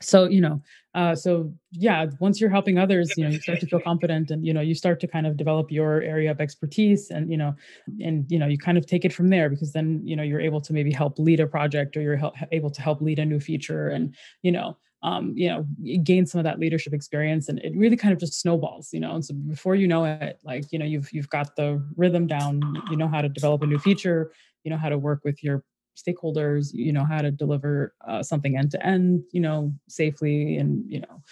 so 0.01 0.25
you 0.25 0.41
know 0.41 0.61
uh, 0.95 1.15
so 1.15 1.53
yeah 1.73 2.07
once 2.21 2.41
you're 2.41 2.51
helping 2.51 2.79
others 2.79 3.13
you 3.17 3.25
know 3.25 3.31
you 3.31 3.41
start 3.41 3.61
to 3.61 3.67
feel 3.67 3.81
confident 3.81 4.31
and 4.31 4.47
you 4.47 4.53
know 4.53 4.61
you 4.61 4.75
start 4.75 4.99
to 5.01 5.07
kind 5.07 5.27
of 5.27 5.37
develop 5.37 5.71
your 5.71 6.01
area 6.03 6.31
of 6.31 6.41
expertise 6.41 7.11
and 7.11 7.31
you 7.31 7.37
know 7.37 7.55
and 8.01 8.25
you 8.31 8.39
know 8.39 8.47
you 8.47 8.59
kind 8.59 8.79
of 8.79 8.87
take 8.87 9.05
it 9.05 9.13
from 9.13 9.29
there 9.29 9.49
because 9.49 9.73
then 9.73 10.01
you 10.05 10.17
know 10.17 10.23
you're 10.23 10.41
able 10.41 10.61
to 10.61 10.73
maybe 10.73 10.93
help 10.93 11.19
lead 11.19 11.41
a 11.41 11.47
project 11.47 11.97
or 11.97 12.03
you're 12.03 12.17
help, 12.17 12.35
able 12.53 12.71
to 12.71 12.81
help 12.81 13.01
lead 13.01 13.19
a 13.19 13.25
new 13.25 13.41
feature 13.41 13.89
and 13.89 14.15
you 14.43 14.51
know 14.51 14.77
um, 15.03 15.33
you 15.37 15.49
know 15.49 15.67
gain 16.03 16.27
some 16.27 16.39
of 16.39 16.45
that 16.45 16.59
leadership 16.59 16.93
experience 16.93 17.49
and 17.49 17.59
it 17.61 17.73
really 17.77 17.97
kind 17.97 18.13
of 18.13 18.19
just 18.19 18.41
snowballs 18.41 18.89
you 18.93 19.01
know 19.01 19.15
and 19.15 19.25
so 19.25 19.35
before 19.35 19.75
you 19.75 19.87
know 19.87 20.05
it 20.05 20.41
like 20.45 20.65
you 20.73 20.79
know 20.79 20.87
you've 20.87 21.13
you've 21.13 21.29
got 21.29 21.55
the 21.57 21.83
rhythm 21.97 22.27
down 22.27 22.61
you 22.91 22.97
know 22.97 23.07
how 23.07 23.21
to 23.21 23.29
develop 23.29 23.63
a 23.63 23.67
new 23.67 23.79
feature 23.79 24.33
you 24.65 24.71
know 24.71 24.79
how 24.79 24.89
to 24.89 24.99
work 24.99 25.21
with 25.25 25.45
your 25.45 25.63
stakeholders 25.97 26.71
you 26.73 26.93
know 26.93 27.05
how 27.05 27.21
to 27.21 27.31
deliver 27.31 27.95
uh, 28.07 28.23
something 28.23 28.57
end 28.57 28.71
to 28.71 28.87
end 28.87 29.23
you 29.33 29.41
know 29.41 29.73
safely 29.89 30.57
and 30.57 30.85
you 30.89 31.01
know. 31.01 31.23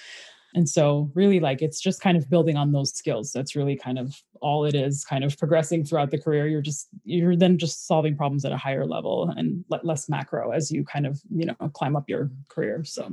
And 0.57 0.69
so 0.69 1.11
really 1.15 1.41
like 1.41 1.63
it's 1.63 1.81
just 1.81 2.01
kind 2.01 2.17
of 2.17 2.31
building 2.31 2.57
on 2.57 2.71
those 2.71 2.95
skills. 2.95 3.33
That's 3.33 3.57
really 3.57 3.75
kind 3.77 3.99
of 3.99 4.15
all 4.41 4.65
it 4.65 4.77
is 4.77 5.05
kind 5.05 5.25
of 5.25 5.37
progressing 5.37 5.85
throughout 5.85 6.13
the 6.13 6.19
career. 6.19 6.47
You're 6.47 6.63
just 6.63 6.89
you're 7.05 7.35
then 7.35 7.59
just 7.59 7.89
solving 7.89 8.17
problems 8.17 8.45
at 8.45 8.53
a 8.53 8.57
higher 8.57 8.87
level 8.87 9.33
and 9.37 9.65
less 9.83 10.09
macro 10.09 10.53
as 10.53 10.71
you 10.71 10.85
kind 10.85 11.07
of 11.07 11.21
you 11.29 11.47
know 11.47 11.55
climb 11.73 11.97
up 11.97 12.09
your 12.09 12.31
career 12.49 12.85
so. 12.85 13.11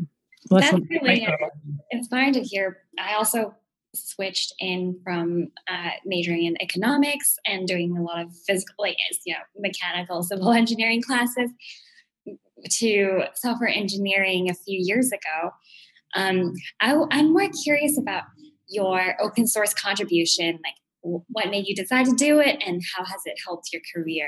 That's 0.50 0.74
really 0.90 1.28
inspiring 1.92 2.34
to 2.34 2.42
hear. 2.42 2.80
I 3.00 3.14
also 3.14 3.54
switched 3.94 4.54
in 4.60 5.00
from 5.04 5.48
uh, 5.70 5.92
majoring 6.06 6.46
in 6.46 6.62
economics 6.62 7.36
and 7.46 7.68
doing 7.68 7.98
a 7.98 8.02
lot 8.02 8.22
of 8.22 8.30
physical, 8.48 8.76
like 8.80 8.96
you 9.26 9.34
know, 9.34 9.40
mechanical 9.58 10.24
civil 10.24 10.52
engineering 10.54 11.02
classes 11.02 11.52
to 12.70 13.24
software 13.36 13.70
engineering 13.70 14.50
a 14.50 14.54
few 14.54 14.80
years 14.80 15.12
ago. 15.12 15.52
Um, 16.16 16.54
I, 16.80 16.96
I'm 17.12 17.34
more 17.34 17.50
curious 17.64 17.98
about 17.98 18.24
your 18.68 19.16
open 19.22 19.48
source 19.48 19.74
contribution, 19.74 20.60
like 20.64 20.76
what 21.02 21.50
made 21.50 21.68
you 21.68 21.76
decide 21.76 22.06
to 22.06 22.16
do 22.16 22.40
it, 22.40 22.62
and 22.66 22.82
how 22.96 23.04
has 23.04 23.22
it 23.26 23.38
helped 23.46 23.70
your 23.74 23.82
career? 23.94 24.28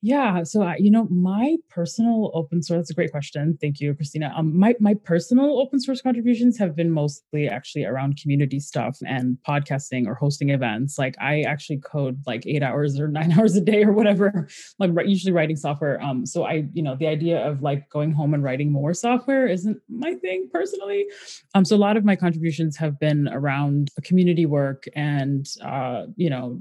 Yeah. 0.00 0.44
So, 0.44 0.72
you 0.78 0.92
know, 0.92 1.08
my 1.10 1.56
personal 1.70 2.30
open 2.32 2.62
source, 2.62 2.78
that's 2.78 2.90
a 2.90 2.94
great 2.94 3.10
question. 3.10 3.58
Thank 3.60 3.80
you, 3.80 3.94
Christina. 3.94 4.32
Um, 4.36 4.56
my, 4.56 4.76
my 4.78 4.94
personal 4.94 5.58
open 5.58 5.80
source 5.80 6.00
contributions 6.00 6.56
have 6.58 6.76
been 6.76 6.92
mostly 6.92 7.48
actually 7.48 7.84
around 7.84 8.16
community 8.16 8.60
stuff 8.60 8.98
and 9.04 9.38
podcasting 9.46 10.06
or 10.06 10.14
hosting 10.14 10.50
events. 10.50 10.98
Like 10.98 11.16
I 11.20 11.40
actually 11.42 11.78
code 11.78 12.20
like 12.28 12.46
eight 12.46 12.62
hours 12.62 13.00
or 13.00 13.08
nine 13.18 13.32
hours 13.32 13.56
a 13.56 13.60
day 13.60 13.82
or 13.82 13.92
whatever, 13.92 14.46
like 14.78 14.92
usually 15.04 15.32
writing 15.32 15.56
software. 15.56 16.00
Um, 16.00 16.24
so 16.24 16.44
I, 16.44 16.68
you 16.72 16.82
know, 16.82 16.94
the 16.94 17.08
idea 17.08 17.44
of 17.44 17.62
like 17.62 17.90
going 17.90 18.12
home 18.12 18.34
and 18.34 18.42
writing 18.44 18.70
more 18.70 18.94
software 18.94 19.48
isn't 19.48 19.78
my 19.88 20.14
thing 20.14 20.48
personally. 20.52 21.06
Um, 21.54 21.64
so 21.64 21.74
a 21.74 21.78
lot 21.78 21.96
of 21.96 22.04
my 22.04 22.14
contributions 22.14 22.76
have 22.76 23.00
been 23.00 23.28
around 23.28 23.90
community 24.04 24.46
work 24.46 24.84
and, 24.94 25.48
uh, 25.64 26.04
you 26.14 26.30
know, 26.30 26.60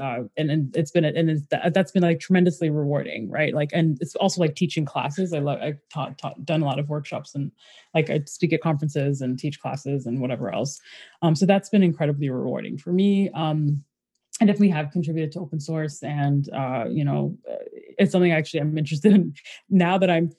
uh, 0.00 0.20
and, 0.36 0.50
and 0.50 0.76
it's 0.76 0.90
been 0.90 1.04
and 1.04 1.30
it's, 1.30 1.46
that's 1.72 1.92
been 1.92 2.02
like 2.02 2.20
tremendously 2.20 2.70
rewarding 2.70 3.30
right 3.30 3.54
like 3.54 3.70
and 3.72 3.98
it's 4.00 4.14
also 4.16 4.40
like 4.40 4.54
teaching 4.54 4.84
classes 4.84 5.32
i 5.32 5.38
love 5.38 5.58
i've 5.60 5.78
taught, 5.92 6.16
taught 6.18 6.44
done 6.44 6.62
a 6.62 6.64
lot 6.64 6.78
of 6.78 6.88
workshops 6.88 7.34
and 7.34 7.50
like 7.94 8.10
i 8.10 8.20
speak 8.26 8.52
at 8.52 8.60
conferences 8.60 9.20
and 9.20 9.38
teach 9.38 9.60
classes 9.60 10.06
and 10.06 10.20
whatever 10.20 10.52
else 10.52 10.80
um, 11.22 11.34
so 11.34 11.46
that's 11.46 11.68
been 11.68 11.82
incredibly 11.82 12.28
rewarding 12.28 12.76
for 12.76 12.92
me 12.92 13.30
um, 13.34 13.82
I 14.40 14.44
definitely 14.44 14.68
have 14.70 14.90
contributed 14.90 15.32
to 15.32 15.40
open 15.40 15.60
source, 15.60 16.02
and 16.02 16.48
uh, 16.52 16.84
you 16.90 17.04
know, 17.04 17.36
uh, 17.50 17.56
it's 17.98 18.12
something 18.12 18.32
I 18.32 18.36
actually 18.36 18.60
I'm 18.60 18.76
interested 18.76 19.12
in 19.12 19.34
now 19.70 19.98
that 19.98 20.10
I'm. 20.10 20.32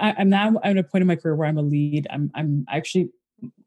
I, 0.00 0.14
I'm 0.18 0.30
now 0.30 0.48
I'm 0.62 0.78
at 0.78 0.78
a 0.78 0.84
point 0.84 1.02
in 1.02 1.08
my 1.08 1.16
career 1.16 1.34
where 1.34 1.48
I'm 1.48 1.58
a 1.58 1.62
lead. 1.62 2.06
I'm 2.08 2.30
I'm 2.34 2.64
actually 2.70 3.10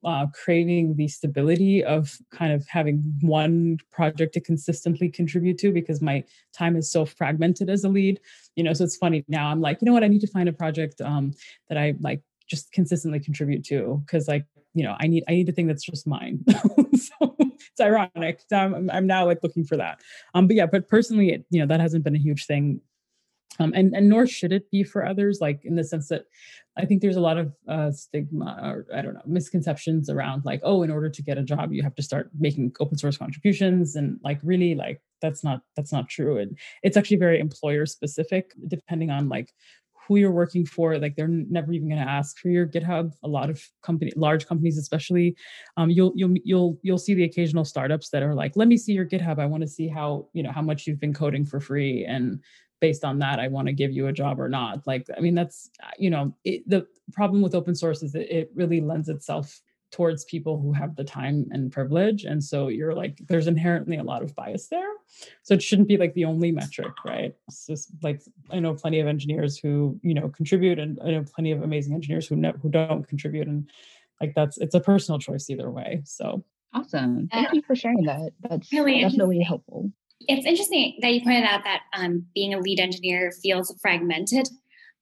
uh, 0.04 0.26
craving 0.34 0.96
the 0.96 1.08
stability 1.08 1.84
of 1.84 2.18
kind 2.32 2.54
of 2.54 2.66
having 2.68 3.02
one 3.22 3.78
project 3.92 4.34
to 4.34 4.40
consistently 4.40 5.10
contribute 5.10 5.58
to 5.58 5.72
because 5.72 6.02
my 6.02 6.24
time 6.56 6.76
is 6.76 6.92
so 6.92 7.06
fragmented 7.06 7.70
as 7.70 7.84
a 7.84 7.90
lead 7.90 8.20
you 8.56 8.64
know 8.64 8.74
so 8.74 8.84
it's 8.84 8.98
funny 8.98 9.24
now 9.28 9.48
i'm 9.48 9.62
like 9.62 9.80
you 9.82 9.86
know 9.86 9.94
what? 9.94 10.04
I 10.04 10.08
need 10.08 10.22
to 10.22 10.28
find 10.28 10.48
a 10.48 10.54
project 10.54 11.02
um, 11.02 11.34
that 11.70 11.78
i 11.78 11.94
like 12.00 12.22
just 12.48 12.72
consistently 12.72 13.20
contribute 13.20 13.64
to 13.66 14.02
because 14.06 14.28
like 14.28 14.46
you 14.74 14.84
know 14.84 14.96
i 15.00 15.08
need 15.08 15.24
i 15.28 15.32
need 15.32 15.50
a 15.50 15.52
thing 15.52 15.68
that's 15.68 15.84
just 15.84 16.08
mine. 16.08 16.44
So 17.20 17.36
it's 17.40 17.82
ironic. 17.82 18.42
I'm, 18.52 18.90
I'm 18.90 19.08
now 19.08 19.26
like 19.26 19.40
looking 19.44 19.64
for 19.64 19.78
that. 19.78 20.00
Um 20.34 20.48
but 20.48 20.56
yeah 20.56 20.66
but 20.66 20.88
personally 20.88 21.30
it, 21.30 21.46
you 21.50 21.60
know 21.60 21.68
that 21.68 21.80
hasn't 21.80 22.04
been 22.04 22.16
a 22.16 22.20
huge 22.20 22.46
thing 22.46 22.82
um, 23.60 23.74
and 23.76 23.96
and 23.96 24.10
nor 24.10 24.28
should 24.28 24.52
it 24.52 24.70
be 24.72 24.84
for 24.84 25.06
others 25.06 25.40
like 25.42 25.64
in 25.64 25.76
the 25.76 25.84
sense 25.84 26.08
that 26.10 26.26
i 26.78 26.86
think 26.86 27.02
there's 27.02 27.16
a 27.16 27.22
lot 27.22 27.38
of 27.38 27.54
uh, 27.68 27.92
stigma 27.92 28.60
or 28.64 28.86
i 28.96 29.02
don't 29.02 29.14
know 29.14 29.22
misconceptions 29.26 30.10
around 30.10 30.44
like 30.46 30.62
oh 30.64 30.84
in 30.84 30.92
order 30.92 31.10
to 31.10 31.22
get 31.22 31.38
a 31.38 31.44
job 31.44 31.72
you 31.72 31.84
have 31.84 31.96
to 31.96 32.04
start 32.04 32.30
making 32.40 32.72
open 32.80 32.98
source 32.98 33.18
contributions 33.18 33.96
and 33.96 34.20
like 34.24 34.40
really 34.44 34.76
like 34.76 35.02
that's 35.22 35.44
not 35.44 35.62
that's 35.76 35.92
not 35.92 36.08
true 36.10 36.38
and 36.38 36.58
it's 36.84 36.98
actually 36.98 37.18
very 37.18 37.40
employer 37.40 37.86
specific 37.86 38.54
depending 38.68 39.10
on 39.10 39.28
like 39.30 39.54
who 40.08 40.16
you're 40.16 40.32
working 40.32 40.66
for 40.66 40.98
like 40.98 41.16
they're 41.16 41.28
never 41.28 41.74
even 41.74 41.90
going 41.90 42.02
to 42.02 42.10
ask 42.10 42.38
for 42.40 42.50
your 42.50 42.66
github. 42.66 43.12
A 43.24 43.28
lot 43.28 43.50
of 43.50 43.62
company 43.84 44.12
large 44.16 44.48
companies 44.48 44.78
especially 44.78 45.36
um, 45.76 45.90
you'll 45.90 46.14
you'll 46.16 46.36
you'll 46.44 46.80
you'll 46.82 46.98
see 46.98 47.14
the 47.14 47.26
occasional 47.26 47.66
startups 47.66 48.10
that 48.10 48.24
are 48.24 48.34
like 48.34 48.54
let 48.56 48.68
me 48.68 48.78
see 48.78 48.94
your 48.94 49.06
github 49.06 49.40
i 49.40 49.46
want 49.46 49.62
to 49.62 49.68
see 49.68 49.88
how 49.88 50.28
you 50.34 50.44
know 50.44 50.52
how 50.52 50.62
much 50.62 50.88
you've 50.88 51.00
been 51.00 51.14
coding 51.14 51.46
for 51.46 51.60
free 51.60 52.06
and 52.06 52.42
based 52.80 53.04
on 53.04 53.20
that 53.20 53.40
i 53.40 53.48
want 53.48 53.68
to 53.68 53.74
give 53.74 53.92
you 53.92 54.08
a 54.08 54.14
job 54.14 54.40
or 54.40 54.50
not 54.50 54.86
like 54.86 55.08
i 55.18 55.20
mean 55.20 55.36
that's 55.36 55.70
you 55.98 56.10
know 56.10 56.34
it, 56.44 56.68
the 56.70 56.86
problem 57.14 57.42
with 57.42 57.56
open 57.56 57.76
source 57.76 58.04
is 58.04 58.12
that 58.12 58.36
it 58.36 58.52
really 58.56 58.82
lends 58.82 59.10
itself 59.10 59.62
towards 59.92 60.26
people 60.26 60.60
who 60.60 60.74
have 60.74 60.96
the 60.96 61.04
time 61.04 61.46
and 61.52 61.72
privilege 61.72 62.26
and 62.26 62.44
so 62.44 62.68
you're 62.68 62.94
like 62.94 63.20
there's 63.28 63.48
inherently 63.48 63.98
a 63.98 64.04
lot 64.04 64.22
of 64.22 64.36
bias 64.36 64.68
there. 64.68 64.90
So 65.44 65.54
it 65.54 65.64
shouldn't 65.64 65.88
be 65.88 65.98
like 65.98 66.14
the 66.14 66.26
only 66.26 66.52
metric 66.52 66.92
right? 67.06 67.34
It's 67.48 67.66
just 67.66 67.92
like 68.04 68.22
i 68.52 68.60
know 68.60 68.74
plenty 68.74 69.00
of 69.00 69.08
engineers 69.08 69.58
who 69.58 69.98
you 70.04 70.14
know 70.14 70.30
contribute 70.30 70.80
and 70.80 71.00
i 71.04 71.12
know 71.12 71.24
plenty 71.24 71.52
of 71.52 71.64
amazing 71.64 71.94
engineers 71.94 72.28
who 72.28 72.36
ne- 72.36 72.54
who 72.62 72.70
don't 72.70 73.08
contribute 73.08 73.48
and 73.48 73.70
like 74.20 74.34
that's 74.36 74.58
it's 74.58 74.76
a 74.76 74.80
personal 74.80 75.20
choice 75.20 75.50
either 75.50 75.72
way 75.72 76.02
so. 76.06 76.44
Awesome. 76.74 77.30
Thank 77.32 77.54
you 77.54 77.62
for 77.66 77.76
sharing 77.76 78.04
that. 78.04 78.34
That's 78.42 78.72
really 78.74 79.00
definitely 79.02 79.40
helpful 79.40 79.90
it's 80.22 80.46
interesting 80.46 80.98
that 81.02 81.14
you 81.14 81.22
pointed 81.22 81.44
out 81.44 81.64
that 81.64 81.82
um, 81.94 82.26
being 82.34 82.54
a 82.54 82.60
lead 82.60 82.80
engineer 82.80 83.32
feels 83.32 83.74
fragmented. 83.82 84.50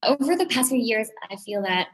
Over 0.03 0.36
the 0.36 0.45
past 0.45 0.69
few 0.69 0.79
years, 0.79 1.10
I 1.31 1.38
feel 1.38 1.62
that 1.63 1.88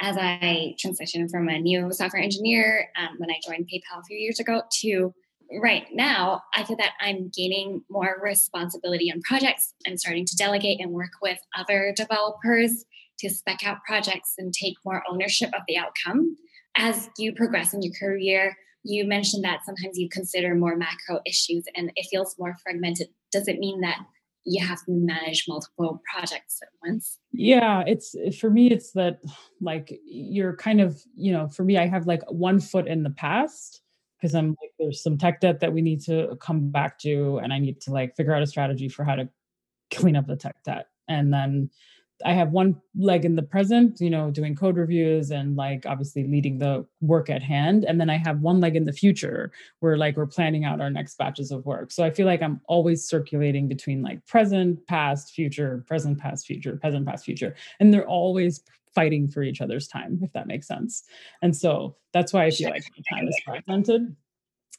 as 0.00 0.16
I 0.18 0.74
transitioned 0.84 1.30
from 1.30 1.48
a 1.48 1.58
new 1.58 1.90
software 1.92 2.22
engineer 2.22 2.88
um, 2.98 3.16
when 3.18 3.30
I 3.30 3.40
joined 3.46 3.66
PayPal 3.66 4.00
a 4.00 4.04
few 4.04 4.18
years 4.18 4.38
ago 4.38 4.62
to 4.80 5.14
right 5.62 5.86
now, 5.92 6.42
I 6.54 6.64
feel 6.64 6.76
that 6.76 6.92
I'm 7.00 7.30
gaining 7.34 7.82
more 7.88 8.20
responsibility 8.22 9.10
on 9.10 9.22
projects. 9.22 9.72
I'm 9.86 9.96
starting 9.96 10.26
to 10.26 10.36
delegate 10.36 10.80
and 10.80 10.90
work 10.90 11.12
with 11.22 11.38
other 11.56 11.94
developers 11.96 12.84
to 13.20 13.30
spec 13.30 13.64
out 13.64 13.78
projects 13.86 14.34
and 14.36 14.52
take 14.52 14.74
more 14.84 15.02
ownership 15.10 15.50
of 15.54 15.62
the 15.66 15.78
outcome. 15.78 16.36
As 16.76 17.08
you 17.16 17.32
progress 17.32 17.72
in 17.72 17.80
your 17.80 17.94
career, 17.98 18.54
you 18.86 19.04
mentioned 19.06 19.44
that 19.44 19.64
sometimes 19.64 19.98
you 19.98 20.08
consider 20.08 20.54
more 20.54 20.76
macro 20.76 21.20
issues 21.26 21.64
and 21.74 21.90
it 21.96 22.06
feels 22.10 22.36
more 22.38 22.54
fragmented. 22.62 23.08
Does 23.32 23.48
it 23.48 23.58
mean 23.58 23.80
that 23.80 23.98
you 24.44 24.64
have 24.64 24.78
to 24.84 24.92
manage 24.92 25.44
multiple 25.48 26.00
projects 26.12 26.60
at 26.62 26.68
once? 26.86 27.18
Yeah, 27.32 27.82
it's 27.86 28.14
for 28.38 28.48
me, 28.48 28.70
it's 28.70 28.92
that 28.92 29.18
like 29.60 29.98
you're 30.04 30.54
kind 30.56 30.80
of, 30.80 31.02
you 31.16 31.32
know, 31.32 31.48
for 31.48 31.64
me, 31.64 31.76
I 31.76 31.86
have 31.86 32.06
like 32.06 32.22
one 32.30 32.60
foot 32.60 32.86
in 32.86 33.02
the 33.02 33.10
past 33.10 33.82
because 34.16 34.34
I'm 34.34 34.50
like, 34.50 34.70
there's 34.78 35.02
some 35.02 35.18
tech 35.18 35.40
debt 35.40 35.60
that 35.60 35.72
we 35.72 35.82
need 35.82 36.00
to 36.04 36.36
come 36.40 36.70
back 36.70 36.98
to, 37.00 37.38
and 37.42 37.52
I 37.52 37.58
need 37.58 37.80
to 37.82 37.90
like 37.90 38.14
figure 38.16 38.34
out 38.34 38.42
a 38.42 38.46
strategy 38.46 38.88
for 38.88 39.04
how 39.04 39.16
to 39.16 39.28
clean 39.90 40.16
up 40.16 40.26
the 40.26 40.36
tech 40.36 40.56
debt. 40.64 40.86
And 41.08 41.32
then 41.32 41.70
I 42.24 42.32
have 42.32 42.52
one 42.52 42.80
leg 42.96 43.24
in 43.24 43.36
the 43.36 43.42
present, 43.42 44.00
you 44.00 44.08
know, 44.08 44.30
doing 44.30 44.54
code 44.54 44.76
reviews 44.76 45.30
and 45.30 45.54
like 45.54 45.84
obviously 45.84 46.24
leading 46.26 46.58
the 46.58 46.86
work 47.00 47.28
at 47.28 47.42
hand. 47.42 47.84
And 47.84 48.00
then 48.00 48.08
I 48.08 48.16
have 48.16 48.40
one 48.40 48.60
leg 48.60 48.74
in 48.74 48.84
the 48.84 48.92
future 48.92 49.52
where 49.80 49.98
like 49.98 50.16
we're 50.16 50.26
planning 50.26 50.64
out 50.64 50.80
our 50.80 50.88
next 50.88 51.18
batches 51.18 51.50
of 51.50 51.66
work. 51.66 51.92
So 51.92 52.04
I 52.04 52.10
feel 52.10 52.26
like 52.26 52.40
I'm 52.40 52.60
always 52.68 53.06
circulating 53.06 53.68
between 53.68 54.02
like 54.02 54.24
present, 54.26 54.86
past, 54.86 55.34
future, 55.34 55.84
present, 55.86 56.18
past, 56.18 56.46
future, 56.46 56.76
present, 56.76 57.06
past, 57.06 57.24
future. 57.24 57.54
And 57.80 57.92
they're 57.92 58.08
always 58.08 58.62
fighting 58.94 59.28
for 59.28 59.42
each 59.42 59.60
other's 59.60 59.86
time, 59.86 60.18
if 60.22 60.32
that 60.32 60.46
makes 60.46 60.66
sense. 60.66 61.04
And 61.42 61.54
so 61.54 61.96
that's 62.14 62.32
why 62.32 62.46
I 62.46 62.50
feel 62.50 62.70
like 62.70 62.84
my 62.96 63.18
time 63.18 63.28
is 63.28 63.38
fragmented. 63.44 64.16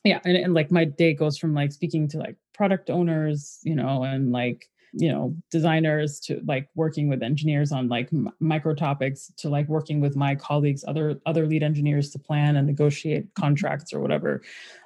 Yeah. 0.03 0.19
And, 0.25 0.35
and 0.37 0.53
like 0.53 0.71
my 0.71 0.85
day 0.85 1.13
goes 1.13 1.37
from 1.37 1.53
like 1.53 1.71
speaking 1.71 2.07
to 2.09 2.17
like 2.17 2.35
product 2.53 2.89
owners, 2.89 3.59
you 3.63 3.75
know, 3.75 4.03
and 4.03 4.31
like 4.31 4.69
you 4.93 5.11
know 5.11 5.35
designers 5.51 6.19
to 6.19 6.41
like 6.45 6.69
working 6.75 7.07
with 7.07 7.21
engineers 7.23 7.71
on 7.71 7.87
like 7.87 8.09
m- 8.13 8.31
micro 8.39 8.73
topics 8.73 9.31
to 9.37 9.49
like 9.49 9.67
working 9.67 10.01
with 10.01 10.15
my 10.15 10.35
colleagues 10.35 10.83
other 10.87 11.19
other 11.25 11.45
lead 11.45 11.63
engineers 11.63 12.09
to 12.09 12.19
plan 12.19 12.55
and 12.55 12.67
negotiate 12.67 13.27
contracts 13.35 13.93
or 13.93 13.99
whatever. 13.99 14.41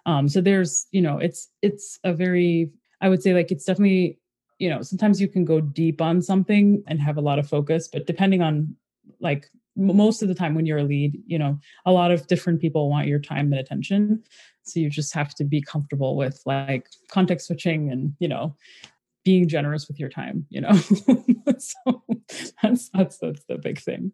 Um 0.06 0.28
so 0.28 0.42
there's 0.42 0.88
you 0.92 1.02
know 1.02 1.18
it's 1.18 1.50
it's 1.62 2.00
a 2.04 2.14
very 2.14 2.72
i 3.02 3.10
would 3.10 3.22
say 3.22 3.34
like 3.34 3.52
it's 3.52 3.66
definitely 3.66 4.20
you 4.60 4.70
know 4.70 4.82
sometimes 4.82 5.20
you 5.20 5.28
can 5.28 5.46
go 5.46 5.60
deep 5.60 6.02
on 6.02 6.22
something 6.22 6.84
and 6.88 7.02
have 7.02 7.18
a 7.18 7.22
lot 7.22 7.40
of 7.40 7.48
focus 7.48 7.88
but 7.88 8.06
depending 8.06 8.42
on 8.42 8.76
like 9.20 9.50
most 9.76 10.22
of 10.22 10.28
the 10.28 10.36
time 10.36 10.54
when 10.54 10.66
you're 10.66 10.80
a 10.80 10.84
lead 10.84 11.18
you 11.26 11.40
know 11.40 11.58
a 11.86 11.92
lot 11.92 12.12
of 12.12 12.28
different 12.28 12.60
people 12.60 12.90
want 12.90 13.08
your 13.08 13.20
time 13.20 13.52
and 13.52 13.60
attention. 13.60 14.24
So 14.64 14.80
you 14.80 14.90
just 14.90 15.14
have 15.14 15.34
to 15.36 15.44
be 15.44 15.62
comfortable 15.62 16.16
with 16.16 16.42
like 16.46 16.88
context 17.10 17.48
switching 17.48 17.92
and 17.92 18.14
you 18.20 18.28
know 18.28 18.56
being 19.24 19.48
generous 19.48 19.88
with 19.88 20.00
your 20.00 20.10
time 20.10 20.46
you 20.50 20.62
know 20.62 20.72
so 21.58 22.04
that's 22.62 22.90
that's 22.90 23.18
that's 23.20 23.44
the 23.48 23.58
big 23.62 23.80
thing 23.80 24.12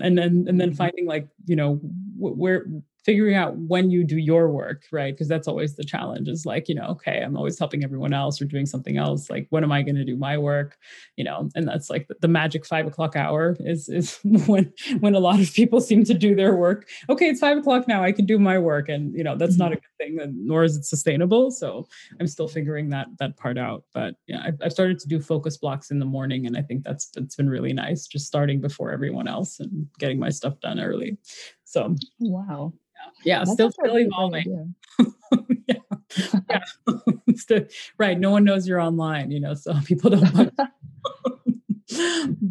and 0.00 0.16
then 0.16 0.46
and 0.48 0.60
then 0.60 0.70
mm-hmm. 0.70 0.76
finding 0.76 1.06
like 1.06 1.28
you 1.46 1.56
know 1.56 1.80
where 2.16 2.66
figuring 3.06 3.36
out 3.36 3.56
when 3.56 3.88
you 3.88 4.02
do 4.02 4.18
your 4.18 4.50
work, 4.50 4.82
right? 4.90 5.14
Because 5.14 5.28
that's 5.28 5.46
always 5.46 5.76
the 5.76 5.84
challenge 5.84 6.26
is 6.26 6.44
like, 6.44 6.68
you 6.68 6.74
know, 6.74 6.86
okay, 6.88 7.22
I'm 7.22 7.36
always 7.36 7.56
helping 7.56 7.84
everyone 7.84 8.12
else 8.12 8.42
or 8.42 8.46
doing 8.46 8.66
something 8.66 8.96
else. 8.96 9.30
Like, 9.30 9.46
when 9.50 9.62
am 9.62 9.70
I 9.70 9.82
going 9.82 9.94
to 9.94 10.04
do 10.04 10.16
my 10.16 10.36
work? 10.36 10.76
You 11.16 11.22
know, 11.22 11.48
and 11.54 11.68
that's 11.68 11.88
like 11.88 12.08
the, 12.08 12.16
the, 12.20 12.26
magic 12.36 12.66
five 12.66 12.86
o'clock 12.86 13.14
hour 13.14 13.56
is 13.60 13.88
is 13.88 14.18
when 14.46 14.72
when 14.98 15.14
a 15.14 15.20
lot 15.20 15.40
of 15.40 15.54
people 15.54 15.80
seem 15.80 16.02
to 16.04 16.14
do 16.14 16.34
their 16.34 16.56
work. 16.56 16.88
Okay, 17.08 17.28
it's 17.28 17.38
five 17.38 17.56
o'clock 17.56 17.86
now. 17.86 18.02
I 18.02 18.10
can 18.10 18.26
do 18.26 18.40
my 18.40 18.58
work, 18.58 18.88
and 18.88 19.14
you 19.14 19.22
know, 19.22 19.36
that's 19.36 19.52
mm-hmm. 19.52 19.62
not 19.62 19.72
a 19.72 19.76
good 19.76 19.96
thing, 19.98 20.18
and 20.20 20.44
nor 20.44 20.64
is 20.64 20.76
it 20.76 20.84
sustainable. 20.84 21.52
So 21.52 21.86
I'm 22.18 22.26
still 22.26 22.48
figuring 22.48 22.88
that 22.90 23.06
that 23.20 23.36
part 23.36 23.56
out. 23.56 23.84
But 23.94 24.16
yeah, 24.26 24.42
I've, 24.44 24.58
I've 24.62 24.72
started 24.72 24.98
to 24.98 25.08
do 25.08 25.20
focus 25.20 25.56
blocks 25.56 25.92
in 25.92 26.00
the 26.00 26.04
morning, 26.04 26.44
and 26.44 26.56
I 26.56 26.62
think 26.62 26.82
that's 26.82 27.08
that's 27.10 27.36
been 27.36 27.48
really 27.48 27.72
nice. 27.72 28.08
Just 28.08 28.26
starting 28.26 28.60
before 28.60 28.90
everyone 28.90 29.28
else 29.28 29.60
and 29.60 29.86
getting 30.00 30.18
my 30.18 30.30
stuff 30.30 30.58
done 30.60 30.80
early. 30.80 31.16
So 31.66 31.94
wow 32.20 32.72
yeah, 33.24 33.38
That's 33.38 33.52
still 33.52 33.70
still 33.70 33.98
evolving. 33.98 34.74
yeah, 35.68 35.76
yeah. 36.50 36.60
still, 37.36 37.64
right. 37.98 38.18
No 38.18 38.30
one 38.30 38.44
knows 38.44 38.66
you're 38.68 38.80
online, 38.80 39.30
you 39.30 39.40
know, 39.40 39.54
so 39.54 39.74
people 39.84 40.10
don't. 40.10 40.52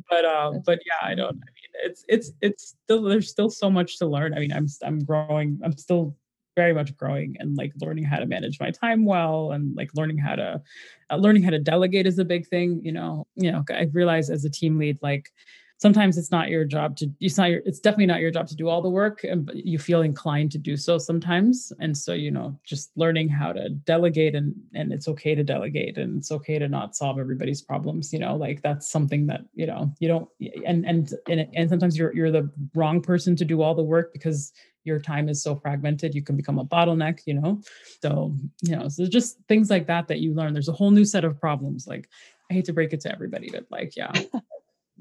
but 0.10 0.25
um, 0.25 0.62
but 0.65 0.79
yeah, 0.86 1.01
I 1.01 1.15
don't. 1.15 1.29
I 1.29 1.31
mean, 1.31 1.72
it's 1.84 2.05
it's 2.07 2.31
it's 2.41 2.75
still 2.84 3.03
there's 3.03 3.29
still 3.29 3.50
so 3.50 3.69
much 3.69 3.98
to 4.00 4.05
learn. 4.05 4.34
I 4.34 4.39
mean, 4.39 4.51
I'm 4.51 4.67
I'm 4.84 5.00
growing. 5.00 5.60
I'm 5.63 5.77
still 5.77 6.15
very 6.55 6.74
much 6.74 6.95
growing 6.95 7.36
and 7.39 7.57
like 7.57 7.74
learning 7.81 8.05
how 8.05 8.17
to 8.17 8.25
manage 8.25 8.62
my 8.62 8.72
time 8.72 9.03
well 9.03 9.51
and 9.51 9.75
like 9.75 9.89
learning 9.93 10.17
how 10.17 10.36
to 10.36 10.62
uh, 11.10 11.15
learning 11.17 11.43
how 11.43 11.50
to 11.50 11.60
delegate 11.60 12.07
is 12.07 12.17
a 12.17 12.24
big 12.24 12.48
thing 12.48 12.79
you 12.81 12.93
know 12.93 13.27
you 13.36 13.51
know 13.51 13.62
i 13.72 13.89
realize 13.91 14.29
as 14.29 14.45
a 14.45 14.50
team 14.50 14.77
lead 14.77 14.98
like 15.01 15.34
sometimes 15.77 16.17
it's 16.17 16.32
not 16.32 16.50
your 16.50 16.63
job 16.63 16.96
to 16.98 17.10
it's 17.20 17.38
not 17.38 17.50
your 17.50 17.62
it's 17.65 17.79
definitely 17.79 18.05
not 18.05 18.22
your 18.22 18.32
job 18.32 18.48
to 18.48 18.55
do 18.55 18.70
all 18.70 18.82
the 18.82 18.89
work 18.89 19.24
and 19.24 19.51
you 19.53 19.77
feel 19.77 20.01
inclined 20.01 20.51
to 20.51 20.58
do 20.58 20.77
so 20.77 20.98
sometimes. 20.98 21.74
And 21.79 21.98
so 21.98 22.13
you 22.13 22.32
know 22.32 22.58
just 22.63 22.91
learning 22.96 23.29
how 23.29 23.51
to 23.53 23.70
delegate 23.70 24.36
and 24.36 24.55
and 24.74 24.94
it's 24.94 25.08
okay 25.08 25.36
to 25.36 25.44
delegate 25.44 25.98
and 25.98 26.17
it's 26.17 26.32
okay 26.32 26.60
to 26.60 26.67
not 26.67 26.96
solve 26.96 27.20
everybody's 27.20 27.62
problems 27.62 28.13
you 28.13 28.20
know 28.20 28.36
like 28.36 28.62
that's 28.62 28.89
something 28.89 29.27
that 29.27 29.41
you 29.53 29.65
know 29.65 29.94
you 30.00 30.08
don't 30.08 30.29
and 30.65 30.86
and 30.86 31.13
and, 31.29 31.48
and 31.53 31.70
sometimes 31.70 31.98
you're 31.98 32.13
you're 32.15 32.32
the 32.32 32.50
wrong 32.74 33.01
person 33.01 33.36
to 33.36 33.46
do 33.46 33.62
all 33.62 33.75
the 33.75 33.84
work 33.84 34.13
because 34.13 34.53
your 34.84 35.00
time 35.00 35.29
is 35.29 35.41
so 35.41 35.55
fragmented 35.55 36.13
you 36.13 36.22
can 36.22 36.38
become 36.38 36.60
a 36.60 36.65
bottleneck 36.65 37.22
you 37.25 37.34
know? 37.34 37.62
So 38.01 38.34
you 38.62 38.75
know 38.75 38.88
so 38.88 39.05
just 39.05 39.39
things 39.48 39.70
like 39.70 39.88
that 39.88 40.08
that 40.08 40.20
you 40.20 40.34
learn. 40.34 40.53
There's 40.53 40.70
a 40.70 40.74
whole 40.74 40.91
new 40.91 41.05
set 41.05 41.25
of 41.25 41.39
problems. 41.39 41.88
Like 41.88 42.08
i 42.50 42.53
hate 42.53 42.65
to 42.65 42.74
break 42.74 42.94
it 42.94 43.01
to 43.01 43.12
everybody 43.12 43.50
but 43.51 43.65
like 43.72 43.96
yeah 43.96 44.12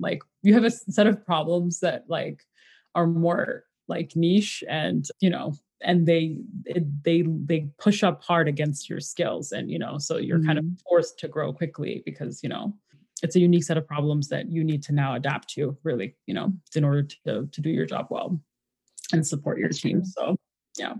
like 0.05 0.23
you 0.43 0.55
have 0.55 0.65
a 0.65 0.71
set 0.71 1.07
of 1.07 1.25
problems 1.25 1.81
that 1.81 2.05
like 2.09 2.45
are 2.95 3.07
more 3.07 3.65
like 3.89 4.15
niche 4.15 4.63
and 4.69 5.09
you 5.21 5.31
know 5.31 5.53
and 5.81 6.07
they 6.07 6.39
they 7.03 7.25
they 7.45 7.69
push 7.79 8.03
up 8.03 8.23
hard 8.23 8.47
against 8.47 8.89
your 8.89 9.01
skills 9.01 9.53
and 9.53 9.71
you 9.71 9.79
know 9.79 9.99
so 9.99 10.17
you're 10.17 10.39
mm-hmm. 10.39 10.47
kind 10.47 10.59
of 10.59 10.65
mm-hmm. 10.65 10.89
forced 10.89 11.19
to 11.19 11.29
grow 11.29 11.53
quickly 11.53 12.03
because 12.05 12.43
you 12.43 12.49
know 12.49 12.73
it's 13.23 13.37
a 13.37 13.41
unique 13.41 13.65
set 13.65 13.77
of 13.77 13.87
problems 13.87 14.29
that 14.29 14.51
you 14.51 14.63
need 14.63 14.83
to 14.83 14.93
now 14.93 15.15
adapt 15.15 15.49
to 15.49 15.77
really 15.83 16.15
you 16.27 16.35
know 16.35 16.53
in 16.77 16.85
order 16.85 17.03
to 17.03 17.47
to 17.51 17.61
do 17.61 17.71
your 17.71 17.87
job 17.87 18.07
well 18.11 18.39
and 19.13 19.27
support 19.27 19.59
your 19.59 19.69
team 19.69 20.05
so 20.05 20.37
yeah 20.79 20.95